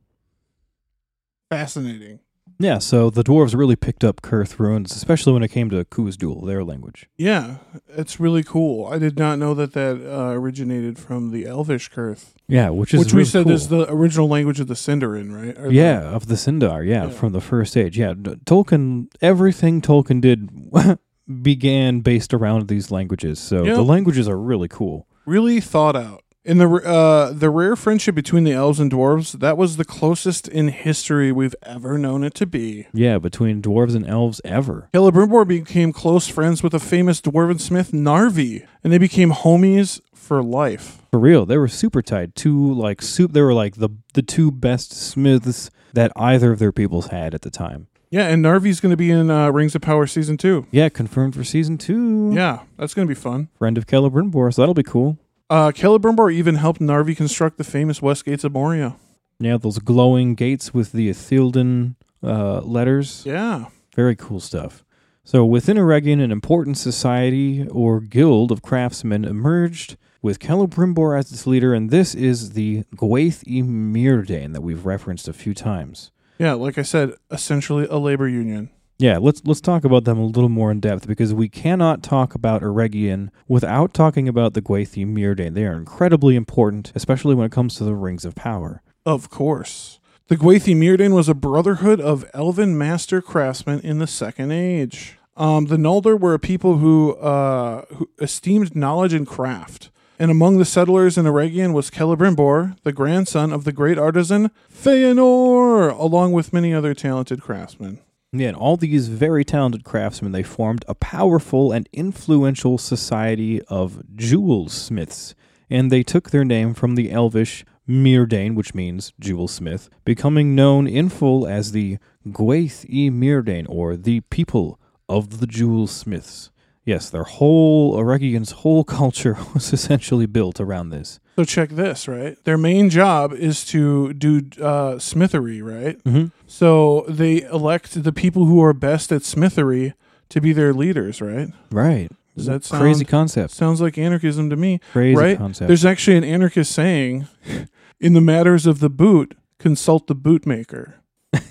[1.51, 2.21] Fascinating.
[2.61, 6.45] Yeah, so the dwarves really picked up Cirth runes, especially when it came to Khuzdul,
[6.45, 7.09] their language.
[7.17, 8.87] Yeah, it's really cool.
[8.87, 12.99] I did not know that that uh, originated from the Elvish Cirth, Yeah, which is
[12.99, 13.53] which we said cool.
[13.53, 15.57] is the original language of the Sindarin, right?
[15.57, 17.11] Or the- Yeah, of the Sindar, yeah, Yeah.
[17.11, 17.97] from the first age.
[17.97, 20.51] Yeah, Tolkien, everything Tolkien did
[21.43, 23.39] began based around these languages.
[23.39, 23.75] So Yeah.
[23.75, 25.07] the languages are really cool.
[25.27, 26.25] really thought out.
[26.45, 30.49] In the uh, the rare friendship between the elves and dwarves, that was the closest
[30.49, 32.87] in history we've ever known it to be.
[32.95, 34.89] Yeah, between dwarves and elves ever.
[34.95, 40.43] Celebrimbor became close friends with the famous dwarven smith Narvi, and they became homies for
[40.43, 41.03] life.
[41.11, 42.35] For real, they were super tight.
[42.35, 43.33] Two like soup.
[43.33, 47.43] They were like the the two best smiths that either of their peoples had at
[47.43, 47.89] the time.
[48.11, 50.67] Yeah, and Narvi's going to be in uh, Rings of Power season two.
[50.71, 52.33] Yeah, confirmed for season two.
[52.35, 53.49] Yeah, that's going to be fun.
[53.59, 55.19] friend of Celebrimbor, so that'll be cool.
[55.51, 58.97] Uh, Celebrimbor even helped Narvi construct the famous West Gates of Moria.
[59.41, 63.23] Yeah, those glowing gates with the ithildin uh, letters.
[63.25, 63.67] Yeah.
[63.95, 64.85] Very cool stuff.
[65.25, 71.47] So within Eregion, an important society or guild of craftsmen emerged with Celebrimbor as its
[71.47, 76.11] leader, and this is the Gwaith y that we've referenced a few times.
[76.39, 78.71] Yeah, like I said, essentially a labor union.
[79.01, 82.35] Yeah, let's let's talk about them a little more in depth because we cannot talk
[82.35, 85.55] about Eregion without talking about the Gwaith y Myrdain.
[85.55, 88.83] They are incredibly important, especially when it comes to the Rings of Power.
[89.07, 90.01] Of course.
[90.27, 95.17] The Gwathi Mirdain was a brotherhood of elven master craftsmen in the Second Age.
[95.37, 99.91] Um, the Noldor were a people who, uh, who esteemed knowledge and craft.
[100.19, 105.97] And among the settlers in Eregion was Celebrimbor, the grandson of the great artisan Feanor,
[105.97, 108.01] along with many other talented craftsmen.
[108.31, 114.03] Yeah, and all these very talented craftsmen, they formed a powerful and influential society of
[114.15, 115.35] jewel smiths,
[115.71, 120.87] and they took their name from the Elvish Myrdain, which means jewel smith, becoming known
[120.87, 126.51] in full as the Gwaith y Myrdain, or the people of the jewel smiths.
[126.89, 131.21] Yes, their whole Eregion's whole culture was essentially built around this.
[131.37, 132.43] So check this, right?
[132.45, 136.03] Their main job is to do uh, smithery, right?
[136.05, 136.29] Mm-hmm.
[136.47, 139.93] So they elect the people who are best at smithery
[140.31, 141.49] to be their leaders, right?
[141.71, 142.11] Right.
[142.35, 143.53] Does that sound crazy concept?
[143.53, 145.37] Sounds like anarchism to me, Crazy right?
[145.37, 145.69] concept.
[145.69, 147.29] There's actually an anarchist saying,
[148.01, 150.95] "In the matters of the boot, consult the bootmaker."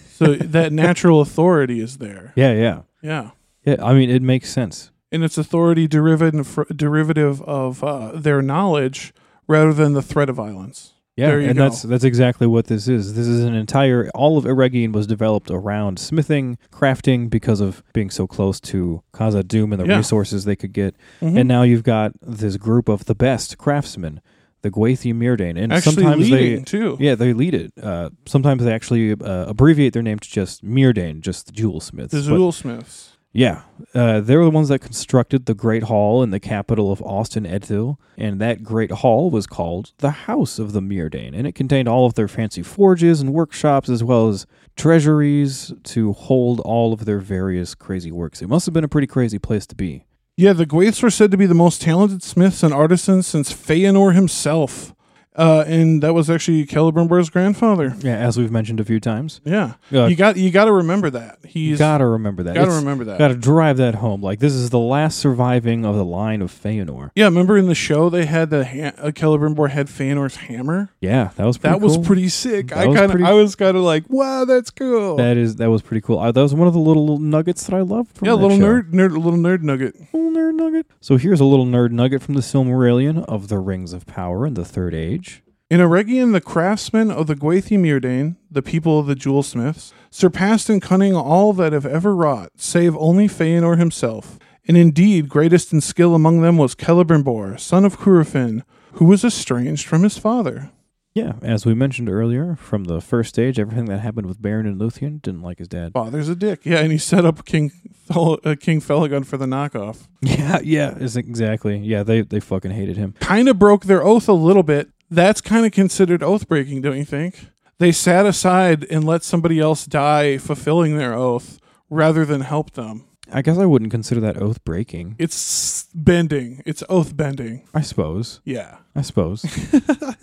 [0.09, 2.33] So that natural authority is there.
[2.35, 2.81] Yeah, yeah.
[3.03, 3.31] Yeah.
[3.65, 4.89] Yeah, I mean, it makes sense.
[5.11, 9.13] And it's authority derivative derivative of uh, their knowledge
[9.47, 10.93] rather than the threat of violence.
[11.15, 11.63] Yeah, There you and go.
[11.63, 13.15] that's that's exactly what this is.
[13.15, 18.11] This is an entire all of Eregion was developed around smithing, crafting because of being
[18.11, 19.97] so close to Khazad-dûm and the Yeah.
[19.97, 20.95] resources they could get.
[21.21, 21.39] Mhm.
[21.39, 24.21] And now you've got this group of the best craftsmen,
[24.61, 26.97] the Gwathi Mirdane, and actually sometimes they too.
[26.99, 27.71] yeah they lead it.
[27.81, 32.11] Uh, sometimes they actually uh, abbreviate their name to just Mirdane, just the jewel smiths.
[32.11, 33.16] The Zool Smiths.
[33.33, 33.63] Yeah,
[33.93, 37.97] uh, they were the ones that constructed the Great Hall in the capital of Ost-in-Edhil,
[38.17, 42.05] and that Great Hall was called the House of the Mirdane, and it contained all
[42.05, 47.19] of their fancy forges and workshops, as well as treasuries to hold all of their
[47.19, 48.41] various crazy works.
[48.41, 50.05] It must have been a pretty crazy place to be.
[50.35, 54.13] Yeah, the Gwaiths were said to be the most talented smiths and artisans since Feanor
[54.13, 54.93] himself.
[55.37, 57.95] Uh, and that was actually Celebrimbor's grandfather.
[57.99, 59.39] Yeah, as we've mentioned a few times.
[59.45, 61.37] Yeah, Uh, you got you got to remember that.
[61.43, 62.55] you He's gotta remember that.
[62.55, 63.19] You got to remember that.
[63.19, 64.21] Gotta drive that home.
[64.21, 67.11] Like this is the last surviving of the line of Feanor.
[67.15, 70.89] yeah, remember in the show they had the ha- uh, Celebrimbor had Feanor's hammer.
[71.01, 72.69] Yeah, that was pretty That was pretty sick.
[72.69, 75.17] That I was kind of I was kind of like, wow, that's cool.
[75.17, 76.17] That is that was pretty cool.
[76.19, 78.17] Uh, that was one of the little nuggets that I loved.
[78.17, 78.63] From yeah, little show.
[78.81, 79.95] nerd, nerd, little nerd nugget.
[80.13, 80.87] Little nerd nugget.
[80.99, 84.55] So here's a little nerd nugget from the Silmarillion of the Rings of Power in
[84.55, 85.26] the Third Age.
[85.69, 90.69] In Eregion, the craftsmen of the Gwathi Mirdane, the people of the jewel smiths, surpassed
[90.69, 94.39] in cunning all that have ever wrought, save only Feanor himself.
[94.65, 99.85] And indeed, greatest in skill among them was Celebrimbor, son of Curufin, who was estranged
[99.85, 100.71] from his father.
[101.17, 104.79] Yeah, as we mentioned earlier, from the first stage, everything that happened with Beren and
[104.79, 105.93] Luthien didn't like his dad.
[105.93, 106.63] Father's a dick.
[106.63, 107.71] Yeah, and he set up King
[108.05, 110.07] Thel- uh, King Felagund for the knockoff.
[110.21, 111.77] Yeah, yeah, is exactly.
[111.79, 113.13] Yeah, they they fucking hated him.
[113.19, 114.89] Kind of broke their oath a little bit.
[115.09, 117.47] That's kind of considered oath breaking, don't you think?
[117.79, 123.05] They sat aside and let somebody else die fulfilling their oath rather than help them.
[123.31, 125.15] I guess I wouldn't consider that oath breaking.
[125.17, 126.63] It's bending.
[126.65, 127.67] It's oath bending.
[127.73, 128.41] I suppose.
[128.45, 128.77] Yeah.
[128.95, 129.45] I suppose.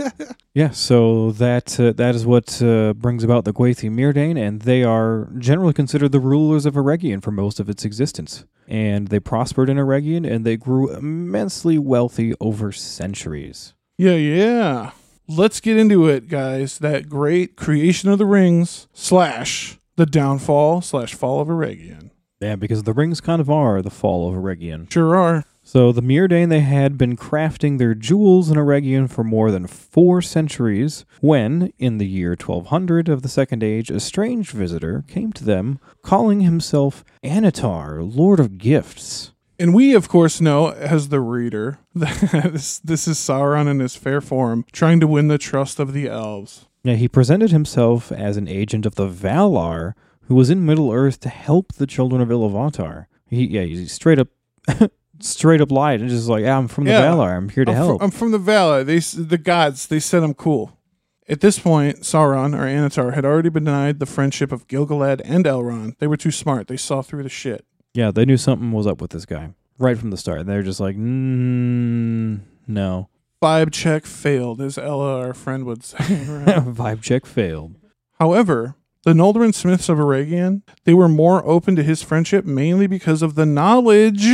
[0.55, 4.83] yeah, so that uh, that is what uh, brings about the Gwathi Mirdane, and they
[4.83, 8.45] are generally considered the rulers of Eregion for most of its existence.
[8.67, 13.75] And they prospered in Eregion, and they grew immensely wealthy over centuries.
[13.97, 14.91] Yeah, yeah.
[15.29, 16.79] Let's get into it, guys.
[16.79, 22.11] That great creation of the rings slash the downfall slash fall of Eregion.
[22.45, 24.93] Yeah, because the rings kind of are the fall of Eregion.
[24.93, 25.45] Sure are.
[25.63, 30.21] So the Mirdane they had been crafting their jewels in Eregion for more than four
[30.21, 35.45] centuries when, in the year 1200 of the Second Age, a strange visitor came to
[35.45, 39.33] them, calling himself Annatar, Lord of Gifts.
[39.59, 43.97] And we, of course, know as the reader that this, this is Sauron in his
[43.97, 46.67] fair form, trying to win the trust of the elves.
[46.85, 49.95] Now, he presented himself as an agent of the Valar
[50.29, 53.07] who was in Middle Earth to help the children of Iluvatar.
[53.29, 54.29] He, yeah, he straight up,
[55.21, 57.03] straight up lied and just like, yeah, I'm from the Yeah.
[57.03, 57.37] Valar.
[57.37, 58.03] I'm here to I'm, help.
[58.03, 58.85] I'm from the Valar.
[58.85, 60.79] They, the gods, they said I'm cool.
[61.27, 65.47] At this point, Sauron, or Annatar, had already been denied the friendship of Gilgalad and
[65.47, 65.99] Elrond.
[65.99, 66.69] They were too smart.
[66.69, 67.65] They saw through the shit.
[67.95, 70.47] Yeah, they knew something was up with this guy right from the start.
[70.47, 73.09] They're just like, mm, no.
[73.43, 75.97] Vibe check failed, as Ella, our friend, would say.
[76.25, 76.57] right?
[76.65, 77.77] Vibe check failed.
[78.19, 83.23] However, the Noldorin Smiths of Eregion, they were more open to his friendship mainly because
[83.23, 84.27] of the knowledge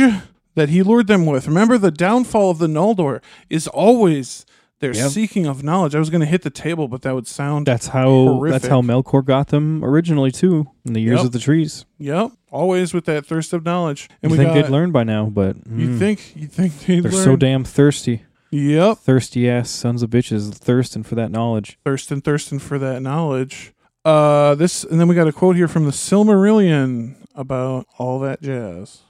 [0.55, 1.47] that he lured them with.
[1.47, 4.45] Remember, the downfall of the Noldor is always
[4.79, 5.11] their Yep.
[5.11, 5.93] seeking of knowledge.
[5.93, 7.67] I was going to hit the table, but that would sound.
[7.67, 8.61] That's how Horrific.
[8.63, 11.25] that's how Melkor got them originally too in the years Yep.
[11.27, 11.85] of the trees.
[11.99, 14.09] Yep, always with that thirst of knowledge.
[14.23, 14.63] And you we think got.
[14.63, 17.23] they'd learn by now, but You mm, think you think they'd they're learn?
[17.23, 18.23] so damn thirsty.
[18.49, 21.77] Yep, Thirsty ass sons of bitches thirsting for that knowledge.
[21.85, 23.73] thirsting, thirsting for that knowledge.
[24.03, 28.41] Uh, this, and then we got a quote here from the Silmarillion about all that
[28.41, 29.01] jazz.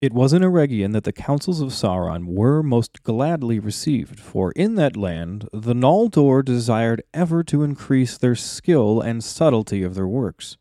[0.00, 4.74] It was in Eregion that the counsels of Sauron were most gladly received, for in
[4.74, 10.56] that land the Noldor desired ever to increase their skill and subtlety of their works.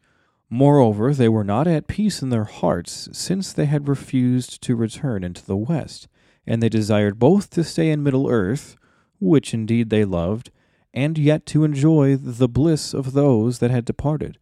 [0.47, 5.23] Moreover, they were not at peace in their hearts, since they had refused to return
[5.23, 6.07] into the west,
[6.45, 8.75] and they desired both to stay in Middle Earth,
[9.19, 10.51] which indeed they loved,
[10.93, 14.37] and yet to enjoy the bliss of those that had departed.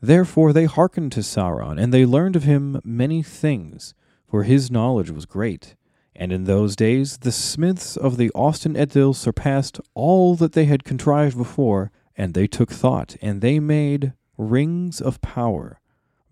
[0.00, 3.94] Therefore they hearkened to Sauron, and they learned of him many things,
[4.28, 5.74] for his knowledge was great.
[6.14, 11.36] And in those days the smiths of the Ost-in-Edhil surpassed all that they had contrived
[11.36, 15.80] before, and they took thought, and they made rings of power.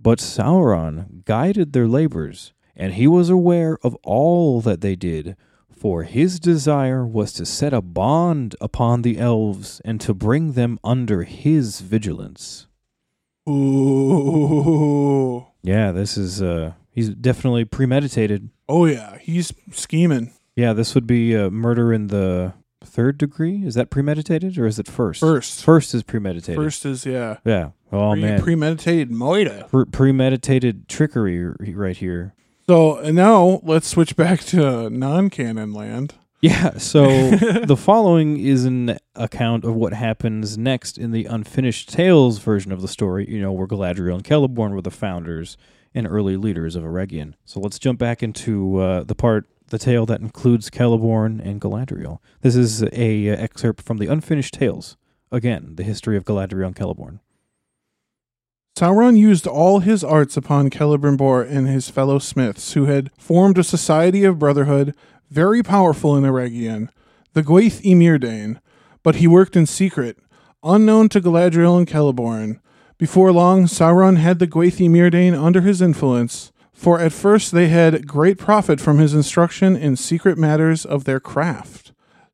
[0.01, 5.37] But Sauron guided their labors, and he was aware of all that they did,
[5.85, 10.79] for his desire was to set a bond upon the elves and to bring them
[10.83, 12.67] under his vigilance.
[13.47, 15.45] Ooh.
[15.63, 18.49] Yeah, this is uh he's definitely premeditated.
[18.67, 20.33] Oh yeah, he's scheming.
[20.57, 23.63] Yeah, this would be uh, murder in the third degree.
[23.63, 25.21] Is that premeditated or is it first?
[25.21, 25.63] First.
[25.63, 26.57] First is premeditated.
[26.65, 27.37] First is yeah.
[27.45, 27.73] Yeah.
[27.93, 28.41] Oh Pre- man.
[28.41, 29.69] premeditated moida.
[29.69, 31.45] Pre- premeditated trickery
[31.75, 32.33] right here.
[32.67, 36.15] So and now let's switch back to non-canon land.
[36.41, 42.39] Yeah, so the following is an account of what happens next in the Unfinished Tales
[42.39, 45.57] version of the story, you know, where Galadriel and Celeborn were the founders
[45.95, 47.33] and early leaders of Eregion.
[47.47, 52.19] So let's jump back into uh, the part, the tale that includes Celeborn and Galadriel.
[52.43, 54.99] This is a uh, excerpt from the Unfinished Tales.
[55.33, 57.21] Again, the history of Galadriel and Celeborn.
[58.77, 63.63] Sauron used all his arts upon Celebrimbor and his fellow smiths, who had formed a
[63.63, 64.97] society of brotherhood
[65.31, 66.89] very powerful in Eregion,
[67.35, 68.59] the Gwaith-i-Mírdain,
[69.05, 70.19] but he worked in secret,
[70.65, 72.59] unknown to Galadriel and Celeborn.
[72.99, 78.39] Before long, Sauron had the Gwaith-i-Mírdain under his influence, for at first they had great
[78.39, 81.84] profit from his instruction in secret matters of their craft.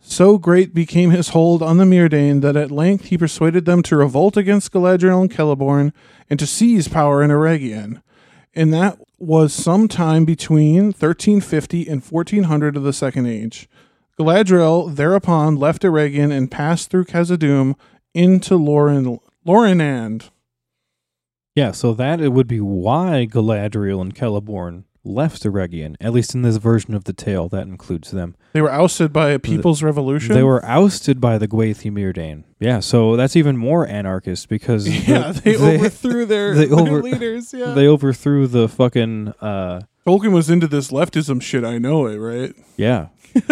[0.03, 3.97] So great became his hold on the Mírdain that at length he persuaded them to
[3.97, 5.93] revolt against Galadriel and Celeborn
[6.29, 8.03] and to seize power in Eregion.
[8.55, 13.69] And that was some time between 1350 and 1400 of the Second Age.
[14.19, 17.75] Galadriel thereupon left Eregion and passed through Khazad-dûm
[18.13, 20.31] into Lorin, Lorinand.
[21.55, 26.43] Yeah, so that it would be why Galadriel and Celeborn left Eregion, at least in
[26.43, 28.37] this version of the tale that includes them.
[28.53, 30.35] They were ousted by a people's revolution.
[30.35, 32.45] They were ousted by the Gwaith-i-Mírdain.
[32.59, 37.53] Yeah, so that's even more anarchist because the- yeah, they, overthrew their, they their leaders.
[37.53, 41.65] Yeah, they overthrew the fucking uh Tolkien was into this leftism shit.
[41.65, 42.55] I know it, right?
[42.77, 43.09] yeah.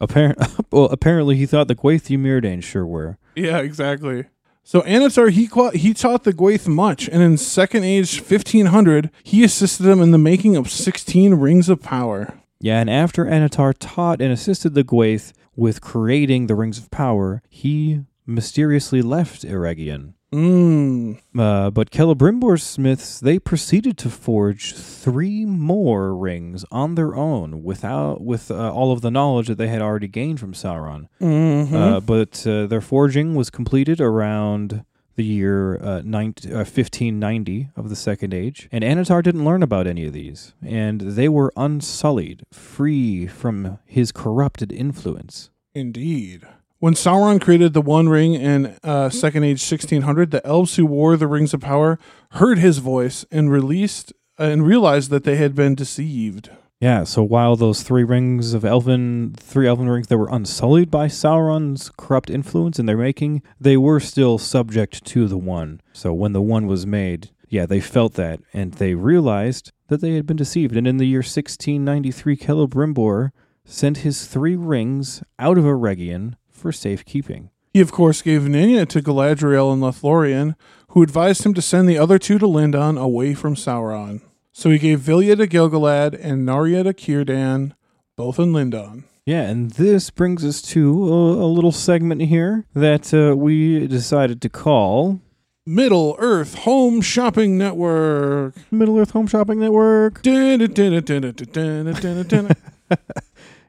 [0.00, 0.38] Apparent
[0.70, 3.18] well, apparently he thought the Gwaith-i-Mírdain sure were.
[3.34, 4.24] Yeah, exactly.
[4.68, 5.48] So Annatar he
[5.78, 10.18] he taught the Gwaith much, and in Second Age 1500 he assisted them in the
[10.18, 12.40] making of 16 rings of power.
[12.58, 17.42] Yeah, and after Annatar taught and assisted the Gwaith with creating the Rings of Power,
[17.48, 20.14] he mysteriously left Eregion.
[20.32, 21.20] Mmm.
[21.38, 28.20] Uh, but Celebrimbor's smiths they proceeded to forge three more rings on their own without
[28.20, 31.06] with uh, all of the knowledge that they had already gained from Sauron.
[31.20, 31.74] Mm-hmm.
[31.74, 34.84] Uh, but uh, their forging was completed around
[35.14, 39.86] the year uh, 19, uh, 1590 of the Second Age, and Annatar didn't learn about
[39.86, 45.50] any of these, and they were unsullied, free from his corrupted influence.
[45.74, 46.46] Indeed.
[46.78, 51.16] When Sauron created the One Ring in uh, Second Age 1600, the elves who wore
[51.16, 51.98] the Rings of Power
[52.32, 56.50] heard his voice and released uh, and realized that they had been deceived.
[56.78, 61.06] Yeah, so while those three rings of elven, three elven rings that were unsullied by
[61.06, 65.80] Sauron's corrupt influence in their making, they were still subject to the one.
[65.94, 70.16] So when the one was made, yeah, they felt that, and they realized that they
[70.16, 70.76] had been deceived.
[70.76, 73.30] And in the year 1693, Celebrimbor
[73.64, 77.50] sent his three rings out of Eregion for safekeeping.
[77.72, 80.54] He, of course, gave Nenya to Galadriel and Lothlorien,
[80.88, 84.22] who advised him to send the other two to Lindon away from Sauron.
[84.52, 87.72] So he gave Vilya to Gil-galad and Narya to Círdan,
[88.16, 89.04] both in Lindon.
[89.26, 94.40] Yeah, and this brings us to a, a little segment here that uh, we decided
[94.40, 95.20] to call
[95.66, 98.54] Middle Earth Home Shopping Network.
[98.70, 100.22] Middle Earth Home Shopping Network.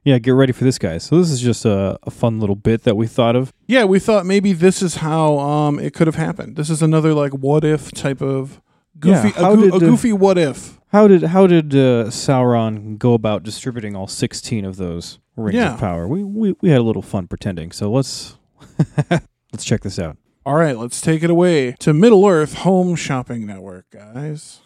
[0.07, 1.03] Yeah, get ready for this, guys.
[1.03, 3.51] So this is just a, a fun little bit that we thought of.
[3.67, 6.55] Yeah, we thought maybe this is how um it could have happened.
[6.55, 8.61] This is another like what if type of
[8.97, 10.79] goofy Yeah, a, goo- did, a goofy what if.
[10.93, 15.73] How did how did uh, Sauron go about distributing all sixteen of those rings Yeah.
[15.73, 16.07] of power?
[16.07, 17.73] We, we we had a little fun pretending.
[17.73, 18.37] So let's
[19.51, 20.15] let's check this out.
[20.45, 24.61] All right, let's take it away to Middle Earth Home Shopping Network, guys.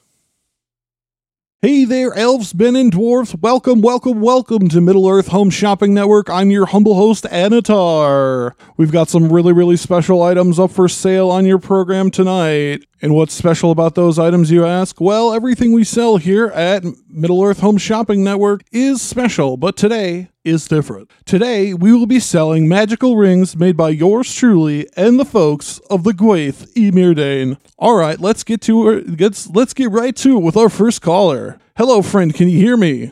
[1.63, 3.39] Hey there, elves, men, and dwarves.
[3.39, 6.27] Welcome, welcome, welcome to Middle Earth Home Shopping Network.
[6.27, 8.53] I'm your humble host, Annatar.
[8.77, 12.85] We've got some really, really special items up for sale on your program tonight.
[12.99, 14.99] And what's special about those items, you ask?
[14.99, 20.29] Well, everything we sell here at Middle Earth Home Shopping Network is special, but today
[20.43, 21.11] is different.
[21.25, 26.03] Today, we will be selling magical rings made by yours truly and the folks of
[26.03, 27.57] the Gwaith-i-Mírdain.
[27.77, 29.19] All right, let's get to it.
[29.19, 31.59] Let's, let's get right to it with our first caller.
[31.77, 32.33] Hello, friend.
[32.33, 33.11] Can you hear me?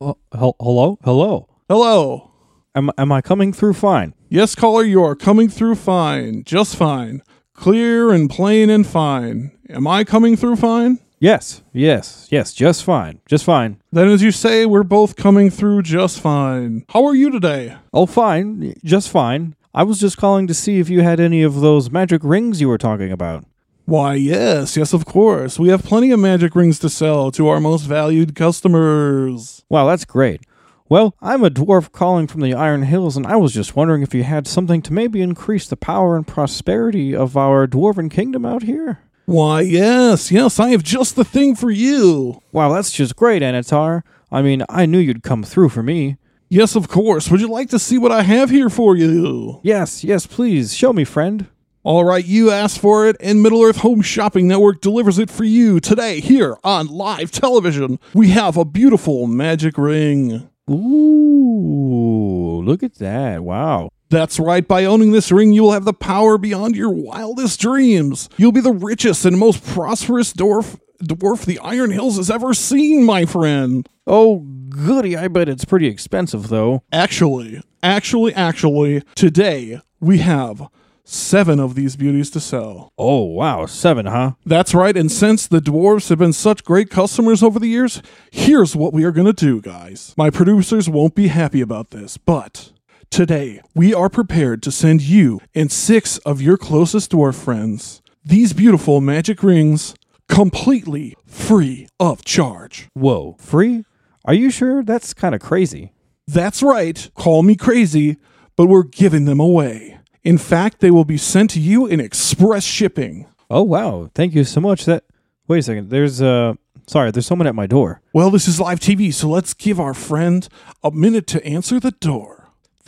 [0.00, 1.48] Hel- hello, hello.
[1.68, 2.30] Hello.
[2.74, 4.14] Am am I coming through fine?
[4.28, 6.44] Yes, caller, you are coming through fine.
[6.44, 7.20] Just fine.
[7.52, 9.50] Clear and plain and fine.
[9.68, 11.00] Am I coming through fine?
[11.22, 12.54] Yes, yes, yes.
[12.54, 13.76] Just fine, just fine.
[13.92, 16.86] Then, as you say, we're both coming through just fine.
[16.88, 17.76] How are you today?
[17.92, 19.54] Oh, fine, just fine.
[19.74, 22.68] I was just calling to see if you had any of those magic rings you
[22.70, 23.44] were talking about.
[23.84, 25.58] Why, yes, yes, of course.
[25.58, 29.62] We have plenty of magic rings to sell to our most valued customers.
[29.68, 30.40] Wow, that's great.
[30.88, 34.14] Well, I'm a dwarf calling from the Iron Hills, and I was just wondering if
[34.14, 38.62] you had something to maybe increase the power and prosperity of our dwarven kingdom out
[38.62, 39.00] here.
[39.30, 42.42] Why, yes, yes, I have just the thing for you.
[42.50, 44.02] Wow, that's just great, Annatar.
[44.32, 46.16] I mean, I knew you'd come through for me.
[46.48, 47.30] Yes, of course.
[47.30, 49.60] Would you like to see what I have here for you?
[49.62, 50.74] Yes, yes, please.
[50.74, 51.46] Show me, friend.
[51.84, 55.44] All right, you asked for it, and Middle Earth Home Shopping Network delivers it for
[55.44, 58.00] you today here on live television.
[58.12, 60.50] We have a beautiful magic ring.
[60.68, 63.44] Ooh, look at that.
[63.44, 63.90] Wow.
[64.10, 68.28] That's right, by owning this ring, you will have the power beyond your wildest dreams.
[68.36, 73.04] You'll be the richest and most prosperous dwarf, dwarf the Iron Hills has ever seen,
[73.04, 73.88] my friend.
[74.08, 75.16] Oh, goody.
[75.16, 76.82] I bet it's pretty expensive, though.
[76.92, 80.68] Actually, actually, actually, today we have
[81.04, 82.92] seven of these beauties to sell.
[82.98, 83.66] Oh, wow.
[83.66, 84.32] Seven, huh?
[84.44, 88.02] That's right, and since the dwarves have been such great customers over the years,
[88.32, 90.14] here's what we are going to do, guys.
[90.16, 92.72] My producers won't be happy about this, but
[93.10, 98.52] today we are prepared to send you and six of your closest dwarf friends these
[98.52, 99.94] beautiful magic rings
[100.28, 102.88] completely free of charge.
[102.94, 103.36] Whoa.
[103.40, 103.84] Free?
[104.24, 104.82] Are you sure?
[104.82, 105.92] That's kind of crazy.
[106.26, 108.16] That's right, call me crazy,
[108.56, 109.98] but we're giving them away.
[110.22, 113.26] In fact, they will be sent to you in express shipping.
[113.48, 114.10] Oh, wow.
[114.14, 114.84] Thank you so much.
[114.84, 115.04] That.
[115.48, 115.90] Wait a second.
[115.90, 116.54] There's, uh.
[116.86, 118.00] Sorry, there's someone at my door.
[118.12, 120.46] Well, this is live TV, so let's give our friend
[120.84, 122.39] a minute to answer the door.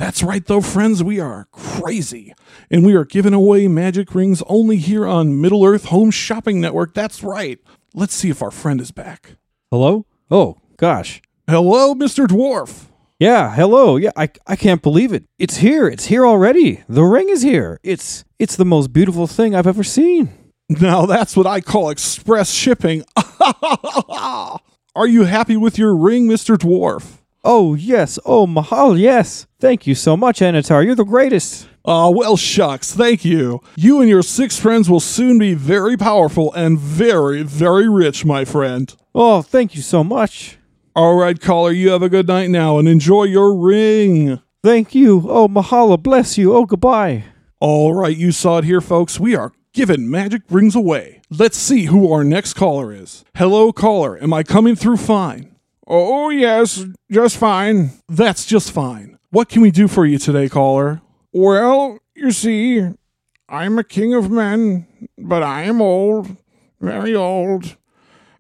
[0.03, 2.35] That's right, though, friends, we are crazy.
[2.73, 6.93] And we are giving away magic rings only here on Middle Earth Home Shopping Network.
[6.93, 7.61] That's right.
[7.95, 9.37] Let's see if our friend is back.
[9.71, 10.05] Hello?
[10.29, 11.23] Oh, gosh.
[11.49, 12.27] Hello, Mr.
[12.27, 12.87] Dwarf.
[13.21, 13.95] Yeah, hello.
[13.95, 15.23] Yeah, I, I can't believe it.
[15.39, 15.87] It's here.
[15.87, 16.83] It's here already.
[16.89, 17.79] The ring is here.
[17.85, 20.31] It's it's the most beautiful thing I've ever seen.
[20.69, 23.05] Now that's what I call express shipping.
[24.09, 26.57] are you happy with your ring, Mr.
[26.57, 27.19] Dwarf?
[27.45, 28.19] Oh, yes.
[28.25, 29.47] Oh, Mahal, yes.
[29.63, 30.85] Thank you so much, Annatar.
[30.85, 31.69] You're the greatest.
[31.85, 33.63] Ah, well, shucks, thank you.
[33.77, 38.45] You and your six friends will soon be very powerful and very, very rich, my
[38.45, 38.93] friend.
[39.15, 40.59] Oh, thank you so much.
[40.97, 44.41] All right, caller, you have a good night now and enjoy your ring.
[44.65, 45.29] Thank you.
[45.29, 46.53] Oh, Mahala, bless you.
[46.57, 47.23] Oh, goodbye.
[47.61, 49.21] All right, you saw it here, folks.
[49.21, 51.23] We are giving magic rings away.
[51.31, 53.25] Let's see who our next caller is.
[53.37, 54.21] Hello, caller.
[54.21, 55.55] Am I coming through fine?
[55.87, 57.93] Oh, yes, just fine.
[58.09, 59.19] That's just fine.
[59.33, 61.01] What can we do for you today, caller?
[61.33, 62.87] Well, you see,
[63.49, 66.37] I'm a king of men, but I am old,
[66.83, 67.79] very old.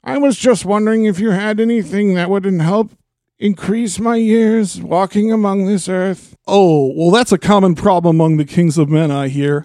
[0.04, 2.90] I was just wondering if you had anything that would help
[3.38, 6.36] increase my years walking among this earth.
[6.46, 9.64] Oh, well, that's a common problem among the kings of men, I hear.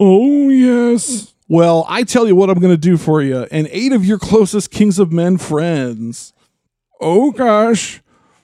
[0.00, 1.34] Oh, yes.
[1.48, 4.18] Well, I tell you what I'm going to do for you and eight of your
[4.18, 6.32] closest kings of men friends.
[6.98, 8.01] Oh, gosh.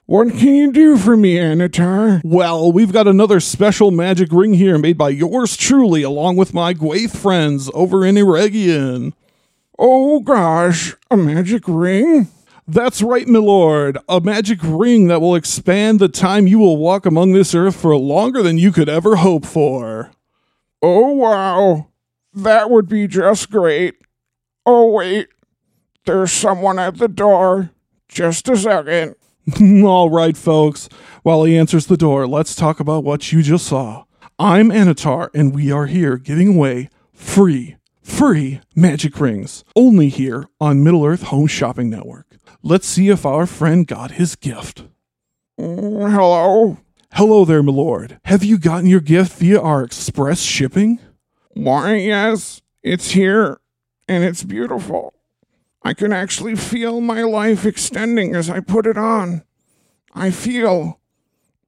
[0.09, 2.22] What can you do for me, Annatar?
[2.24, 6.72] Well, we've got another special magic ring here made by yours truly, along with my
[6.72, 9.12] Gwaith friends over in Eregion.
[9.78, 12.28] Oh gosh, a magic ring?
[12.66, 13.98] That's right, milord.
[14.09, 17.94] A magic ring that will expand the time you will walk among this earth for
[17.94, 20.11] longer than you could ever hope for.
[20.80, 21.88] Oh wow,
[22.32, 23.96] that would be just great.
[24.64, 25.28] Oh wait,
[26.06, 27.72] there's someone at the door.
[28.09, 29.16] Just a second.
[29.84, 30.88] All right, folks.
[31.22, 34.05] While he answers the door, let's talk about what you just saw.
[34.38, 40.82] I'm Annatar, and we are here giving away free free magic rings only here on
[40.82, 42.26] Middle Earth Home Shopping Network.
[42.62, 44.84] Let's see if our friend got his gift.
[45.57, 46.78] Hello.
[47.12, 48.18] Hello there, my lord.
[48.24, 50.99] Have you gotten your gift via our express shipping?
[51.51, 53.61] Why, yes, it's here
[54.09, 55.14] and it's beautiful.
[55.83, 59.43] I can actually feel my life extending as I put it on.
[60.14, 61.01] I feel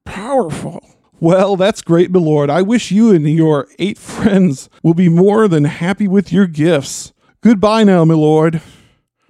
[0.05, 0.85] powerful.
[1.21, 2.51] Well, that's great, my lord.
[2.51, 7.13] I wish you and your eight friends will be more than happy with your gifts.
[7.43, 8.63] Goodbye now, my lord.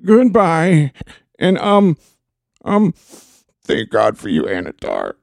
[0.05, 0.93] Goodbye.
[1.39, 1.97] And, um,
[2.65, 2.95] um,
[3.63, 5.15] thank God for you, Annatar.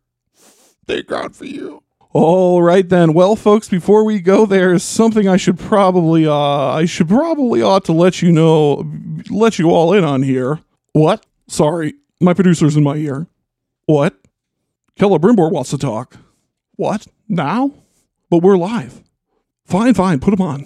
[0.85, 1.83] Thank God for you.
[2.19, 3.13] All right then.
[3.13, 7.85] Well, folks, before we go, there's something I should probably, uh, I should probably ought
[7.85, 8.91] to let you know,
[9.29, 10.59] let you all in on here.
[10.93, 11.27] What?
[11.47, 13.27] Sorry, my producer's in my ear.
[13.85, 14.17] What?
[14.99, 16.17] Celebrimbor wants to talk.
[16.75, 17.05] What?
[17.29, 17.71] Now?
[18.31, 19.03] But we're live.
[19.65, 20.65] Fine, fine, put him on.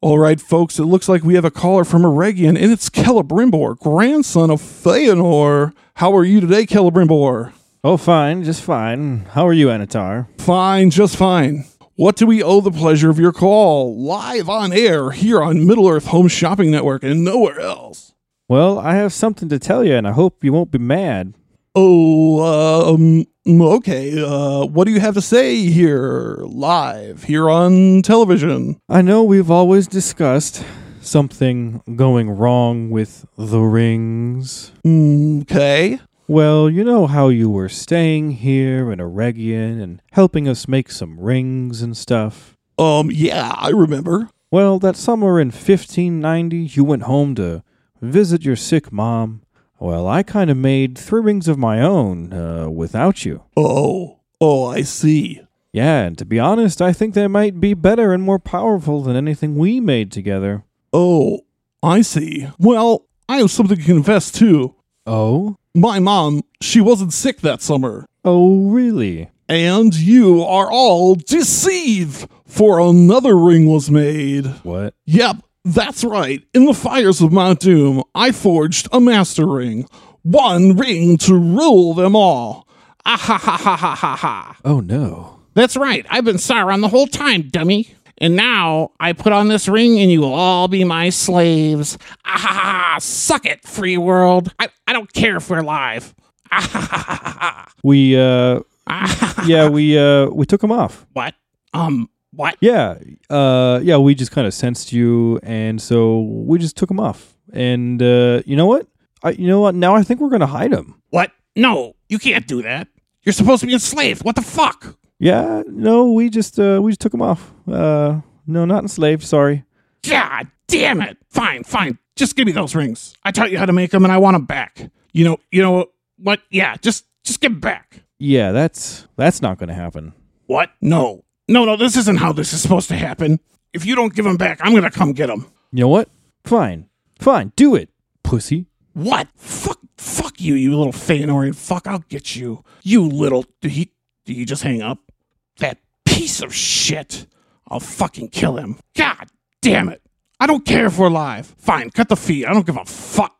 [0.00, 3.78] All right, folks, it looks like we have a caller from Eregion, and it's Celebrimbor,
[3.78, 5.74] grandson of Feanor.
[5.96, 7.52] How are you today, Celebrimbor?
[7.84, 8.44] Oh, fine.
[8.44, 9.26] Just fine.
[9.30, 10.28] How are you, Annatar?
[10.40, 11.64] Fine, just fine.
[11.96, 14.00] What do we owe the pleasure of your call?
[14.00, 18.14] Live on air here on Middle Earth Home Shopping Network and nowhere else.
[18.48, 21.34] Well, I have something to tell you, and I hope you won't be mad.
[21.74, 24.12] Oh, um, okay.
[24.16, 28.80] Uh, what do you have to say here live here on television?
[28.88, 30.64] I know we've always discussed
[31.00, 34.70] something going wrong with the rings.
[34.86, 35.98] Okay.
[36.28, 41.18] Well, you know how you were staying here in Eregion and helping us make some
[41.18, 42.56] rings and stuff.
[42.78, 44.30] Um, yeah, I remember.
[44.50, 47.62] Well, that summer in 1590, you went home to
[48.00, 49.42] visit your sick mom.
[49.78, 53.42] Well, I kind of made three rings of my own uh, without you.
[53.56, 55.42] Oh, oh, I see.
[55.72, 59.16] Yeah, and to be honest, I think they might be better and more powerful than
[59.16, 60.64] anything we made together.
[60.92, 61.40] Oh,
[61.82, 62.46] I see.
[62.58, 64.76] Well, I have something to confess too.
[65.04, 65.56] Oh?
[65.74, 68.04] My mom, she wasn't sick that summer.
[68.26, 69.30] Oh, really?
[69.48, 74.46] And you are all deceived, for another ring was made.
[74.64, 74.94] What?
[75.06, 76.42] Yep, that's right.
[76.52, 79.88] In the fires of Mount Doom, I forged a master ring.
[80.22, 82.68] One ring to rule them all.
[83.06, 84.56] Ah ha ha ha ha ha ha.
[84.66, 85.40] Oh, no.
[85.54, 86.04] That's right.
[86.10, 87.94] I've been Sauron the whole time, dummy.
[88.18, 91.98] And now I put on this ring and you will all be my slaves.
[92.24, 92.96] Ah.
[93.00, 94.52] Suck it, free world.
[94.58, 96.14] I, I don't care if we're live.
[96.50, 97.68] Ah.
[97.82, 101.06] We, uh, Ah, yeah, we, uh, we took him off.
[101.12, 101.34] What?
[101.72, 102.56] Um, what?
[102.60, 102.98] Yeah,
[103.30, 107.34] uh, yeah, we just kind of sensed you, and so we just took him off.
[107.52, 108.86] And uh, you know what?
[109.22, 109.74] I, you know what?
[109.74, 111.00] Now I think we're gonna hide him.
[111.10, 111.30] What?
[111.54, 112.88] No, you can't do that.
[113.22, 114.24] You're supposed to be enslaved.
[114.24, 114.96] What the fuck?
[115.22, 117.54] Yeah, no, we just, uh, we just took him off.
[117.70, 119.22] Uh, no, not enslaved.
[119.22, 119.62] Sorry.
[120.02, 121.16] God damn it.
[121.30, 121.96] Fine, fine.
[122.16, 123.14] Just give me those rings.
[123.22, 124.90] I taught you how to make them and I want them back.
[125.12, 125.86] You know, you know
[126.18, 126.40] what?
[126.50, 128.02] Yeah, just just give 'em back.
[128.18, 130.12] Yeah, that's that's not gonna happen.
[130.46, 130.70] What?
[130.80, 131.24] No.
[131.46, 133.38] No, no, this isn't how this is supposed to happen.
[133.72, 135.46] If you don't give them back, I'm going to come get them.
[135.72, 136.08] You know what?
[136.44, 137.90] Fine, fine, do it,
[138.24, 138.66] pussy.
[138.92, 139.28] What?
[139.36, 141.86] Fuck fuck you, you little Feanorian fuck.
[141.86, 142.64] I'll get you.
[142.82, 143.92] You little did he
[144.24, 145.11] did he just hang up?
[145.58, 147.26] That piece of shit.
[147.68, 148.78] I'll fucking kill him.
[148.96, 149.28] God
[149.60, 150.02] damn it.
[150.38, 151.46] I don't care if we're live.
[151.58, 152.46] Fine, cut the feed.
[152.46, 153.36] I don't give a fuck.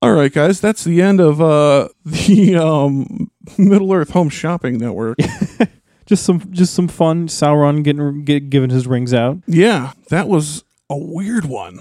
[0.00, 5.18] All right, guys, that's the end of uh, the um, Middle Earth Home Shopping Network.
[6.06, 7.28] Just some, just some fun.
[7.28, 9.38] Sauron getting get, giving his rings out.
[9.46, 11.80] yeah, that was a weird one.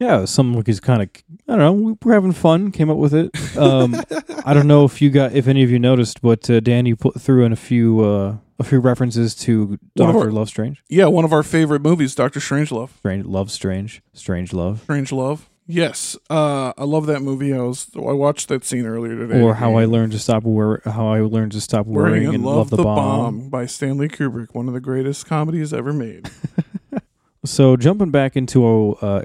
[0.00, 1.08] Yeah, some like he's kind of
[1.48, 1.72] I don't know.
[1.72, 2.70] we- We're having fun.
[2.70, 3.30] Came up with it.
[3.56, 3.96] Um,
[4.44, 6.94] I don't know if you got if any of you noticed, but uh, Dan, you
[6.96, 11.24] put through in a few uh, a few references to Doctor Love Strange, Yeah, one
[11.24, 12.90] of our favorite movies, Doctor Strangelove.
[12.98, 15.48] Strange Love Strange, Strange Love, Strange Love.
[15.70, 17.52] Yes, uh, I love that movie.
[17.52, 19.40] I was I watched that scene earlier today.
[19.42, 22.44] or How I Learned to Stop Wor- How I Learned to Stop Worrying and and
[22.46, 23.40] Love, the, bomb.
[23.40, 23.48] Bomb.
[23.50, 26.30] by Stanley Kubrick, one of the greatest comedies ever made.
[27.48, 29.22] So jumping back into uh,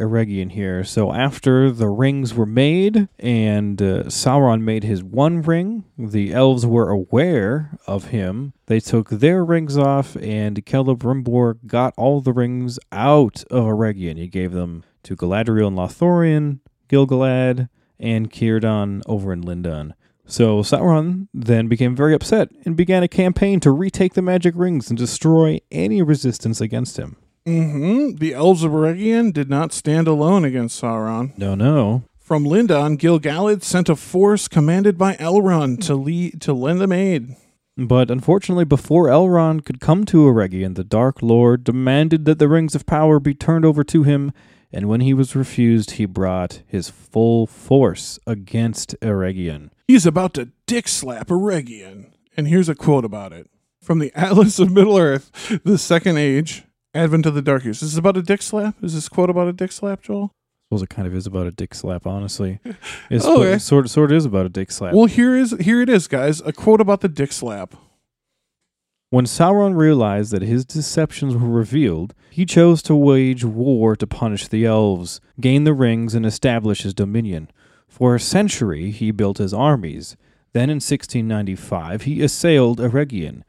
[0.49, 0.85] here.
[0.85, 6.65] So after the rings were made and uh, Sauron made his one ring, the elves
[6.65, 8.53] were aware of him.
[8.67, 14.17] They took their rings off, and Celebrimbor got all the rings out of Eregion.
[14.17, 17.67] He gave them to Galadriel and Lothlorien, Gil-galad,
[17.99, 19.95] and Círdan over in Lindon.
[20.25, 24.89] So Sauron then became very upset and began a campaign to retake the magic rings
[24.89, 27.17] and destroy any resistance against him.
[27.45, 31.37] Hmm The elves of Eregion did not stand alone against Sauron.
[31.37, 32.03] No, no.
[32.19, 37.35] From Lindon, Gil-galad sent a force commanded by Elrond to lead to lend them aid.
[37.75, 42.75] But unfortunately, before Elrond could come to Eregion, the Dark Lord demanded that the Rings
[42.75, 44.31] of Power be turned over to him,
[44.71, 49.69] and when he was refused, he brought his full force against Eregion.
[49.87, 52.11] He's about to dick slap Eregion.
[52.37, 53.49] And here's a quote about it
[53.81, 56.63] from the Atlas of Middle Earth, the Second Age,
[56.93, 57.81] Advent of the Dark Years.
[57.81, 58.75] Is this about a dick slap?
[58.83, 60.25] Is this quote about a dick slap, Joel?
[60.31, 62.59] I suppose it kind of is about a dick slap, honestly.
[63.09, 63.57] It's Okay.
[63.57, 64.93] sort, sort of is about a dick slap.
[64.93, 66.41] Well, here is here it is, guys.
[66.41, 67.75] A quote about the dick slap.
[69.09, 74.47] When Sauron realized that his deceptions were revealed, he chose to wage war to punish
[74.47, 77.49] the elves, gain the rings, and establish his dominion.
[77.87, 80.17] For a century, he built his armies.
[80.53, 83.43] Then in 1695, he assailed Eregion.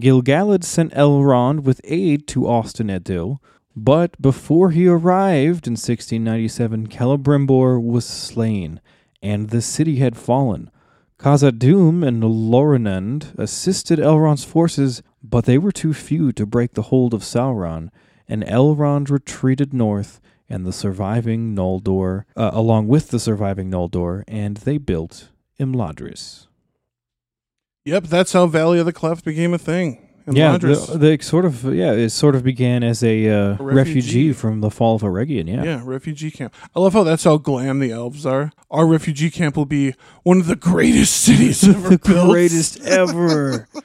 [0.00, 3.38] Gil-galad sent Elrond with aid to Ost-in-Edhil,
[3.76, 8.80] but before he arrived in 1697, Celebrimbor was slain,
[9.22, 10.70] and the city had fallen.
[11.18, 17.14] Khazad-dûm and Lorinand assisted Elrond's forces, but they were too few to break the hold
[17.14, 17.90] of Sauron,
[18.28, 24.58] and Elrond retreated north and the surviving Noldor, uh, along with the surviving Noldor, and
[24.58, 26.48] they built Imladris.
[27.84, 30.08] Yep, that's how Valley of the Cleft became a thing.
[30.26, 33.74] yeah, the, they sort of yeah, it sort of began as a, uh, refugee.
[33.74, 34.32] refugee.
[34.32, 35.46] from the fall of Eregion.
[35.48, 35.64] Yeah.
[35.64, 35.82] yeah.
[35.84, 36.54] refugee camp.
[36.74, 38.50] I love how that's how glam the elves are.
[38.70, 42.30] Our refugee camp will be one of the greatest cities ever the built.
[42.30, 43.68] greatest ever.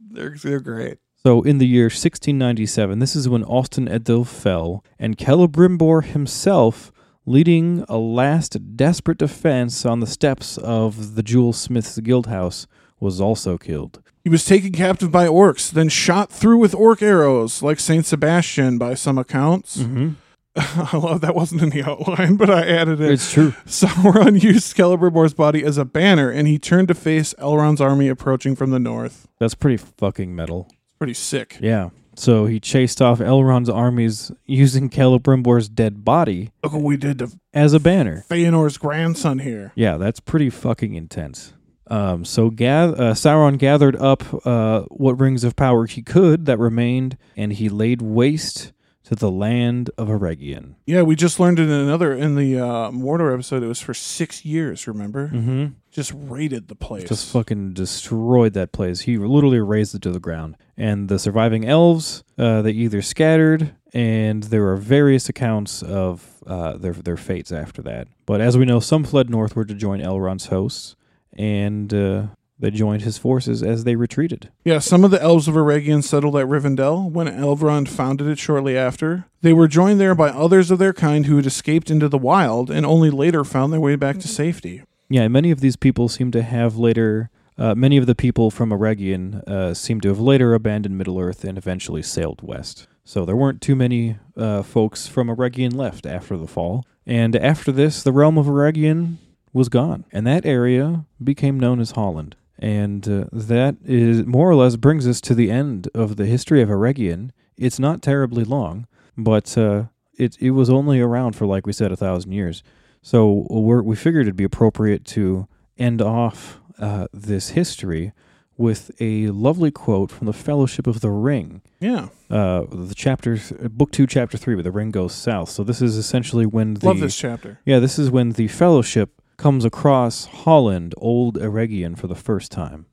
[0.00, 0.96] They're, they're great.
[1.16, 6.90] So, in the year 1697, this is when Ost-in-Edhil fell, and Celebrimbor himself,
[7.26, 12.66] leading a last desperate defense on the steps of the Jewel Smith's guild house,
[13.00, 14.02] was also killed.
[14.24, 18.78] He was taken captive by orcs, then shot through with orc arrows, like Saint Sebastian
[18.78, 19.76] by some accounts.
[19.76, 20.14] Mm-hmm.
[20.56, 23.10] I love that wasn't in the outline, but I added it.
[23.10, 23.50] It's true.
[23.66, 28.56] Sauron used Celebrimbor's body as a banner, and he turned to face Elrond's army approaching
[28.56, 29.28] from the north.
[29.38, 30.66] That's pretty fucking metal.
[30.70, 31.58] It's pretty sick.
[31.60, 31.90] Yeah.
[32.16, 37.30] So he chased off Elrond's armies using Celebrimbor's dead body Look what we did to
[37.52, 38.24] as a banner.
[38.28, 39.72] Feanor's grandson here.
[39.74, 41.52] Yeah, that's pretty fucking intense.
[41.88, 46.58] Um, so Gath- uh, Sauron gathered up uh, what rings of power he could that
[46.58, 48.72] remained, and he laid waste
[49.04, 50.74] to the land of Eregion.
[50.84, 53.62] Yeah, we just learned in another in the uh, Mordor episode.
[53.62, 54.88] It was for six years.
[54.88, 55.28] Remember?
[55.28, 55.66] Mm-hmm.
[55.92, 57.08] Just raided the place.
[57.08, 59.02] Just fucking destroyed that place.
[59.02, 60.56] He literally razed it to the ground.
[60.76, 66.76] And the surviving elves, uh, they either scattered, and there are various accounts of uh,
[66.76, 68.08] their their fates after that.
[68.26, 70.96] But as we know, some fled northward to join Elrond's hosts,
[71.36, 72.26] and uh,
[72.58, 74.50] they joined his forces as they retreated.
[74.64, 78.76] Yeah, some of the elves of Eregion settled at Rivendell when Elrond founded it shortly
[78.76, 79.26] after.
[79.42, 82.70] They were joined there by others of their kind who had escaped into the wild
[82.70, 84.82] and only later found their way back to safety.
[85.08, 87.30] Yeah, many of these people seem to have later.
[87.58, 91.44] Uh, many of the people from Eregion uh, seem to have later abandoned Middle Earth
[91.44, 92.86] and eventually sailed west.
[93.04, 96.84] So there weren't too many uh, folks from Eregion left after the fall.
[97.06, 99.18] And after this, the realm of Eregion
[99.56, 102.34] was gone, and that area became known as Hollin.
[102.58, 106.62] And uh, that is more or less brings us to the end of the history
[106.62, 107.30] of Eregion.
[107.56, 108.86] It's not terribly long,
[109.16, 109.84] but uh,
[110.18, 112.62] it it was only around for like we said a thousand years.
[113.02, 115.46] So we're, we figured it'd be appropriate to
[115.78, 118.12] end off uh, this history
[118.58, 123.38] with a lovely quote from the Fellowship of the Ring, Yeah, uh, the chapter,
[123.70, 125.50] book two, chapter three, where the ring goes south.
[125.50, 127.60] So this is essentially when the love this chapter.
[127.64, 132.86] yeah, this is when the Fellowship comes across Hollin, Old Eregion, for the first time.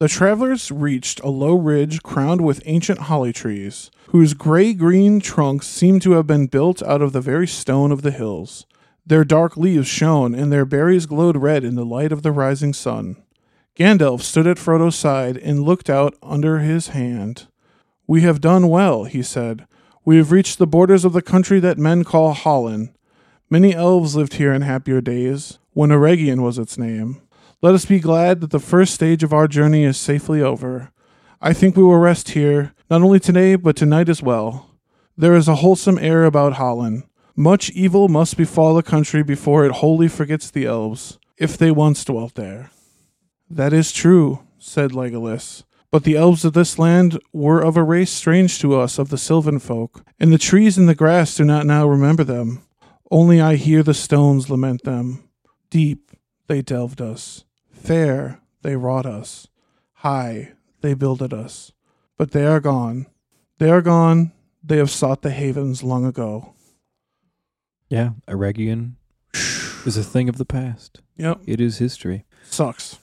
[0.00, 5.66] The travelers reached a low ridge crowned with ancient holly trees, whose gray green trunks
[5.66, 8.64] seemed to have been built out of the very stone of the hills.
[9.04, 12.72] Their dark leaves shone, and their berries glowed red in the light of the rising
[12.72, 13.16] sun.
[13.74, 17.48] Gandalf stood at Frodo's side and looked out under his hand.
[18.06, 19.66] We have done well, he said.
[20.04, 22.94] We have reached the borders of the country that men call Hollin.
[23.50, 27.22] Many elves lived here in happier days, when Eregion was its name.
[27.62, 30.90] Let us be glad that the first stage of our journey is safely over.
[31.40, 34.74] I think we will rest here, not only today, but tonight as well.
[35.16, 37.04] There is a wholesome air about Hollin.
[37.34, 42.04] Much evil must befall the country before it wholly forgets the elves, if they once
[42.04, 42.70] dwelt there.
[43.48, 45.64] That is true, said Legolas.
[45.90, 49.16] But the elves of this land were of a race strange to us of the
[49.16, 52.62] sylvan folk, and the trees and the grass do not now remember them.
[53.10, 55.24] Only I hear the stones lament them.
[55.70, 56.10] Deep
[56.46, 59.48] they delved us, fair they wrought us,
[59.94, 61.72] high they builded us.
[62.16, 63.06] But they are gone.
[63.58, 64.32] They are gone.
[64.62, 66.54] They have sought the havens long ago.
[67.88, 68.92] Yeah, Eregion
[69.86, 71.00] is a thing of the past.
[71.16, 72.24] Yep, It is history.
[72.44, 72.98] sucks.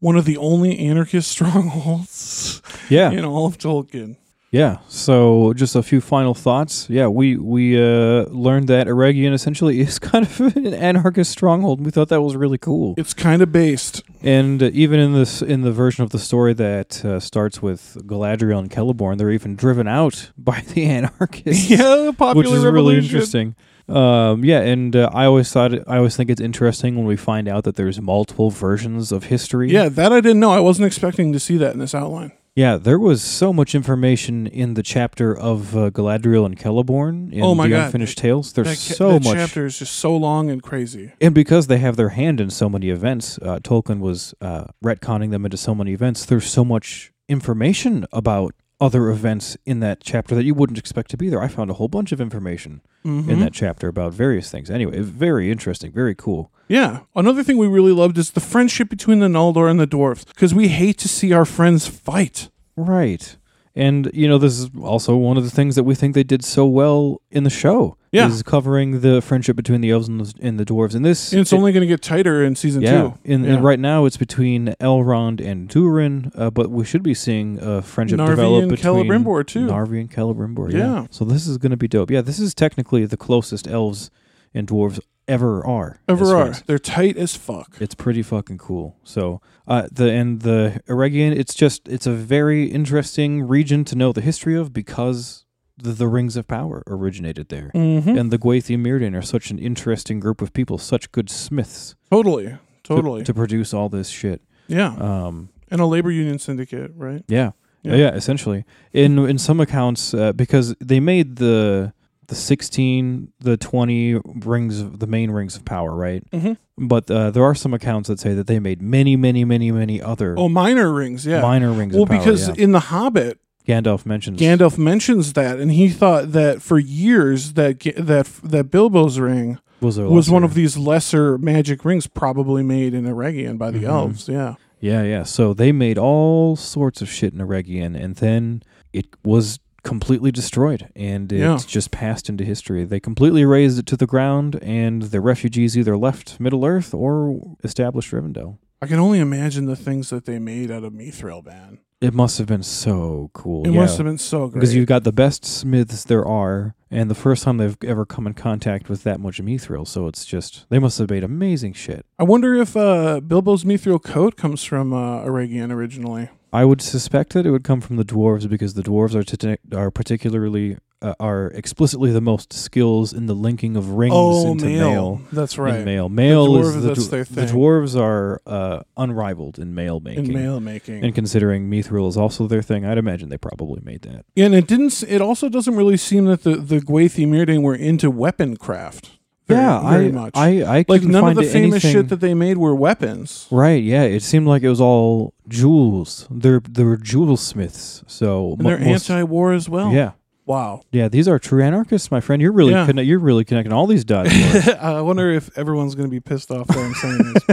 [0.00, 4.16] One of the only anarchist strongholds Yeah, in all of Tolkien.
[4.50, 4.78] Yeah.
[4.88, 6.88] So, just a few final thoughts.
[6.88, 11.84] Yeah, we we uh, learned that Eregion essentially is kind of an anarchist stronghold.
[11.84, 12.94] We thought that was really cool.
[12.96, 14.02] It's kind of based.
[14.22, 17.98] And uh, even in this in the version of the story that uh, starts with
[18.06, 21.68] Galadriel and Celeborn, they're even driven out by the anarchists.
[21.78, 23.54] Yeah, popular which is really interesting.
[23.88, 27.16] Um, yeah, and uh, I always thought it, I always think it's interesting when we
[27.16, 29.70] find out that there's multiple versions of history.
[29.70, 30.50] Yeah, that I didn't know.
[30.50, 32.32] I wasn't expecting to see that in this outline.
[32.54, 32.76] Yeah.
[32.76, 37.54] There was so much information in the chapter of uh, Galadriel and Celeborn in Oh
[37.54, 37.84] my the God.
[37.86, 38.52] Unfinished Tales.
[38.52, 41.12] There's That, so that much, chapter is just so long and crazy.
[41.20, 45.30] and because they have their hand in so many events, uh, Tolkien was uh, retconning
[45.30, 46.24] them into so many events.
[46.26, 51.16] There's so much information about other events in that chapter that you wouldn't expect to
[51.16, 51.42] be there.
[51.42, 53.28] I found a whole bunch of information Mhm.
[53.28, 54.70] in that chapter about various things.
[54.70, 56.52] Anyway, very interesting, very cool.
[56.68, 57.00] Yeah.
[57.16, 60.54] Another thing we really loved is the friendship between the Noldor and the dwarves, because
[60.54, 62.50] we hate to see our friends fight.
[62.76, 63.36] Right.
[63.78, 66.44] And you know, this is also one of the things that we think they did
[66.44, 67.96] so well in the show.
[68.10, 68.26] Yeah.
[68.26, 70.94] is covering the friendship between the elves and the, and the dwarves.
[70.94, 72.90] And this, And it's it- only going to get tighter in season yeah.
[73.02, 73.14] two.
[73.22, 73.52] In, Yeah.
[73.56, 77.82] and right now, it's between Elrond and Durin, uh, but we should be seeing a
[77.82, 79.66] friendship Narvi develop and between Celebrimbor, too.
[79.66, 80.72] Narvi and Celebrimbor.
[80.72, 80.78] Yeah.
[80.78, 81.06] Yeah.
[81.10, 82.10] So this is going to be dope.
[82.10, 84.10] Yeah, this is technically the closest elves
[84.54, 86.00] and dwarves ever are.
[86.08, 86.54] Ever are.
[86.66, 87.76] They're tight as fuck.
[87.80, 88.96] It's pretty fucking cool.
[89.04, 94.12] So, uh, the and the Eregion, it's just it's a very interesting region to know
[94.12, 95.44] the history of because
[95.76, 98.16] the, the Rings of Power originated there, Mm-hmm.
[98.18, 102.46] and the Gwaith-i-Mírdain are such an interesting group of people, such good smiths, Totally.
[102.46, 103.22] to- Totally.
[103.24, 104.40] to, produce all this shit.
[104.66, 104.94] yeah.
[104.98, 107.22] Um, and a labor union syndicate, right?
[107.28, 107.50] yeah,
[107.82, 107.94] Yeah.
[107.96, 108.64] yeah, essentially.
[108.92, 111.92] In in some accounts, uh, because they made the
[112.28, 114.14] the sixteen, the twenty
[114.44, 116.22] rings, the main rings of power, right?
[116.30, 116.86] Mm-hmm.
[116.86, 120.00] But uh, there are some accounts that say that they made many, many, many, many
[120.00, 121.40] other Oh, minor rings, yeah.
[121.42, 122.18] minor rings well, of power.
[122.18, 122.54] because yeah.
[122.56, 127.80] in The Hobbit, Gandalf mentions Gandalf mentions that, and he thought that for years that
[127.96, 133.04] that that Bilbo's ring was, was one of these lesser magic rings, probably made in
[133.04, 133.88] Eregion by the Mhm.
[133.88, 134.28] elves.
[134.28, 135.22] Yeah, Yeah, yeah.
[135.24, 138.62] So they made all sorts of shit in Eregion, and then
[138.92, 141.58] it was completely destroyed, and it Yeah.
[141.66, 142.84] just passed into history.
[142.84, 147.56] They completely razed it to the ground, and the refugees either left Middle Earth or
[147.64, 148.58] established Rivendell.
[148.80, 151.78] I can only imagine the things that they made out of Mithril, man.
[152.00, 153.66] It must have been so cool.
[153.66, 153.80] It yeah.
[153.80, 154.54] must have been so great.
[154.60, 158.24] because you've got the best smiths there are, and the first time they've ever come
[158.24, 159.84] in contact with that much mithril.
[159.84, 162.06] So it's just they must have made amazing shit.
[162.16, 166.28] I wonder if uh, Bilbo's Mithril coat comes from uh, Eregion originally.
[166.52, 169.58] I would suspect that it would come from the dwarves because the dwarves are t-
[169.74, 174.64] are particularly uh, are explicitly the most skills in the linking of rings oh, into
[174.64, 174.90] mail.
[174.90, 175.20] mail.
[175.32, 175.84] That's right.
[175.84, 176.08] mail.
[176.08, 180.26] Mail dwarves, is the, that's dw- the dwarves are uh, unrivaled in mail making.
[180.26, 181.04] In mail making.
[181.04, 184.24] And considering mithril is also their thing, I'd imagine they probably made that.
[184.34, 185.02] Yeah, and it didn't.
[185.02, 189.17] It also doesn't really seem that the the Gwaith-i-Mírdain were into weapon craft.
[189.48, 190.30] Very, yeah, very I, much.
[190.34, 193.46] I, I like none of the famous anything- shit that they made were weapons.
[193.50, 194.02] Right, yeah.
[194.02, 196.26] It seemed like it was all jewels.
[196.30, 198.02] They're they're jewel smiths.
[198.06, 199.90] So And they're most- anti-war as well.
[199.92, 200.12] Yeah,
[200.44, 200.82] Wow.
[200.92, 201.08] yeah.
[201.08, 202.40] These are true anarchists, my friend.
[202.42, 202.86] You're really Yeah.
[202.86, 204.30] conne- you're really connecting all these dots.
[204.80, 207.44] I wonder if everyone's going to be pissed off that I'm saying this,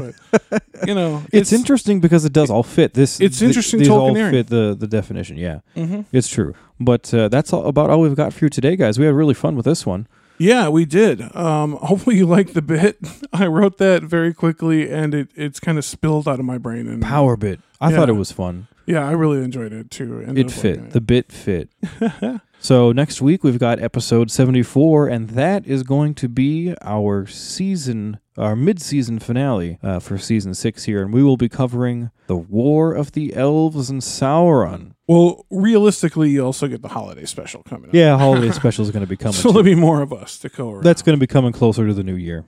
[0.51, 2.93] but you know, it's, interesting because it does all fit.
[2.93, 5.37] This it's th- interesting These all fit the the definition.
[5.37, 6.53] Yeah, hmm it's true.
[6.79, 8.99] But uh, that's all, about all we've got for you today, guys.
[8.99, 10.07] We had really fun with this one.
[10.37, 11.35] Yeah, we did.
[11.35, 12.97] Um, hopefully you like the bit.
[13.33, 16.87] I wrote that very quickly, and it it's kind of spilled out of my brain.
[16.87, 17.59] And Power bit.
[17.79, 17.97] I Yeah.
[17.97, 18.67] thought it was fun.
[18.85, 20.23] Yeah, I really enjoyed it too.
[20.27, 20.91] Ended It fit.
[20.91, 21.69] The bit fit.
[22.57, 28.17] So next week we've got episode 74 and that is going to be our season
[28.37, 32.93] our mid-season finale uh, for season 6 here and we will be covering the War
[32.93, 34.91] of the Elves and Sauron.
[35.07, 37.95] Well, realistically, you also get the holiday special coming up.
[37.95, 39.33] Yeah, holiday special is going to be coming.
[39.33, 39.47] so too.
[39.49, 40.83] there'll be more of us to go around.
[40.83, 42.45] That's going to be coming closer to the new year.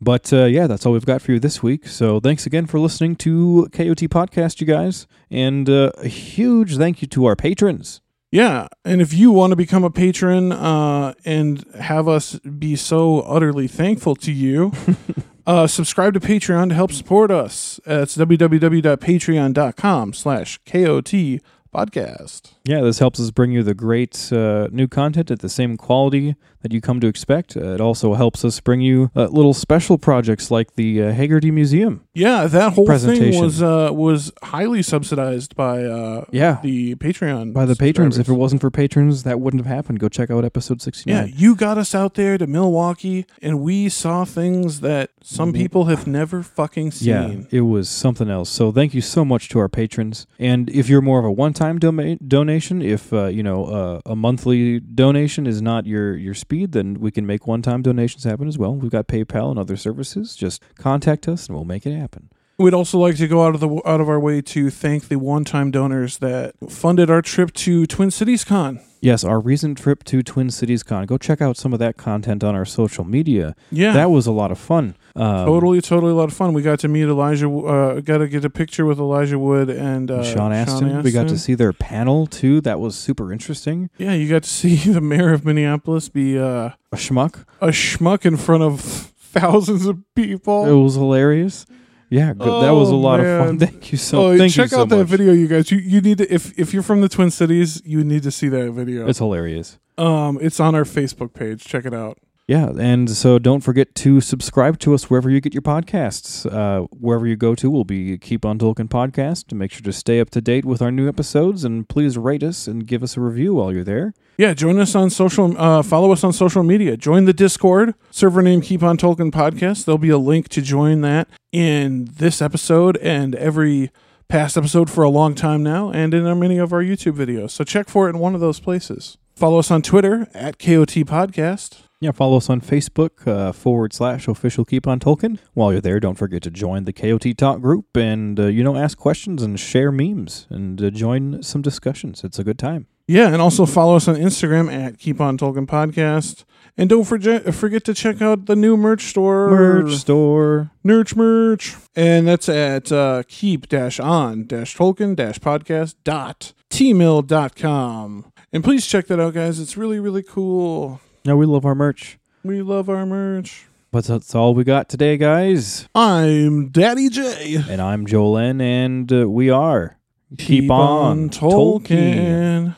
[0.00, 1.86] But uh, yeah, that's all we've got for you this week.
[1.88, 5.06] So thanks again for listening to KOT Podcast, you guys.
[5.30, 8.00] And uh, a huge thank you to our patrons.
[8.30, 13.20] Yeah, and if you want to become a patron uh, and have us be so
[13.20, 14.72] utterly thankful to you,
[15.46, 17.80] uh, subscribe to Patreon to help support us.
[17.88, 21.40] Uh, it's www.patreon.com slash KOT
[21.74, 22.52] podcast.
[22.64, 26.36] Yeah, this helps us bring you the great uh, new content at the same quality
[26.62, 27.56] that you come to expect.
[27.56, 31.50] Uh, it also helps us bring you uh, little special projects like the uh, Haggerty
[31.50, 32.04] Museum.
[32.14, 36.58] Yeah, that whole thing was uh, was highly subsidized by uh, Yeah.
[36.62, 38.18] the Patreon By the patrons.
[38.18, 40.00] If it wasn't for patrons, that wouldn't have happened.
[40.00, 41.14] Go check out episode 69.
[41.28, 45.84] Yeah, you got us out there to Milwaukee, and we saw things that some people
[45.86, 47.08] have never fucking seen.
[47.08, 48.50] Yeah, it was something else.
[48.50, 50.26] So thank you so much to our patrons.
[50.38, 54.16] And if you're more of a one-time doma- donation, if uh, you know uh, a
[54.16, 58.58] monthly donation is not your your speed, then we can make one-time donations happen as
[58.58, 58.74] well.
[58.74, 60.36] We've got PayPal and other services.
[60.36, 62.30] Just contact us and we'll make it happen.
[62.60, 65.16] We'd also like to go out of the out of our way to thank the
[65.16, 68.80] one-time donors that funded our trip to Twin Cities Con.
[69.00, 71.06] Yes, our recent trip to Twin Cities Con.
[71.06, 73.54] Go check out some of that content on our social media.
[73.70, 74.96] Yeah, That was a lot of fun.
[75.14, 76.52] Um, totally, totally a lot of fun.
[76.52, 77.48] We got to meet Elijah.
[77.48, 81.04] Uh, got to get a picture with Elijah Wood and uh, Sean Astin.
[81.04, 82.60] We got to see their panel too.
[82.62, 83.88] That was super interesting.
[83.98, 87.44] Yeah, you got to see the mayor of Minneapolis be uh, A schmuck.
[87.60, 88.80] a schmuck in front of
[89.16, 90.66] thousands of people.
[90.66, 91.64] It was hilarious.
[92.10, 92.62] Yeah, good.
[92.62, 93.58] that was a Oh, lot of fun.
[93.66, 94.28] Thank you so.
[94.28, 95.06] oh, thank check you so out that much.
[95.08, 95.70] video, you guys.
[95.70, 98.48] You you need to if if you're from the Twin Cities, you need to see
[98.48, 99.06] that video.
[99.08, 99.78] It's hilarious.
[99.98, 101.64] um, it's on our Facebook page.
[101.64, 102.18] Check it out.
[102.48, 106.50] Yeah, and so don't forget to subscribe to us wherever you get your podcasts.
[106.50, 109.52] Uh, wherever you go to will be Keep on Tolkien podcast.
[109.52, 112.66] Make sure to stay up to date with our new episodes, and please rate us
[112.66, 114.14] and give us a review while you're there.
[114.38, 115.60] Yeah, join us on social.
[115.60, 116.96] Uh, follow us on social media.
[116.96, 119.84] Join the Discord server name Keep on Tolkien Podcast.
[119.84, 123.90] There'll be a link to join that in this episode and every
[124.28, 127.50] past episode for a long time now, and in many of our YouTube videos.
[127.50, 129.18] So check for it in one of those places.
[129.36, 131.82] Follow us on Twitter at KOT Podcast.
[132.00, 135.38] Yeah, follow us on Facebook uh, forward slash official Keep on Tolkien.
[135.54, 138.76] While you're there, don't forget to join the KOT Talk group and, uh, you know,
[138.76, 142.22] ask questions and share memes and uh, join some discussions.
[142.22, 142.86] It's a good time.
[143.08, 146.44] Yeah, and also follow us on Instagram at Keep On Tolkien Podcast.
[146.76, 149.50] And don't forget forget to check out the new merch store.
[149.50, 150.70] Merch store.
[150.84, 151.74] Merch merch.
[151.96, 158.32] And that's at uh, keep on Tolkien podcast dot teemill.com.
[158.52, 159.58] And please check that out, guys.
[159.58, 161.00] It's really, really cool.
[161.24, 162.18] No, we love our merch.
[162.44, 163.66] We love our merch.
[163.90, 165.88] But that's all we got today, guys.
[165.94, 167.56] I'm Daddy J.
[167.68, 169.98] And I'm Joel N, and uh, we are
[170.36, 172.76] Keep, on, Tolkien.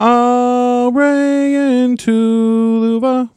[0.00, 3.30] Array and Tuluva.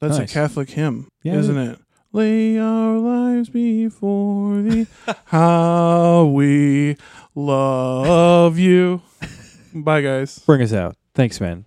[0.00, 0.30] That's Nice.
[0.30, 1.78] a Catholic hymn, Yeah, isn't it?
[2.12, 4.86] Lay our lives before thee.
[5.26, 6.96] How we
[7.34, 9.02] love you.
[9.74, 10.38] Bye, guys.
[10.40, 10.96] Bring us out.
[11.14, 11.66] Thanks, man.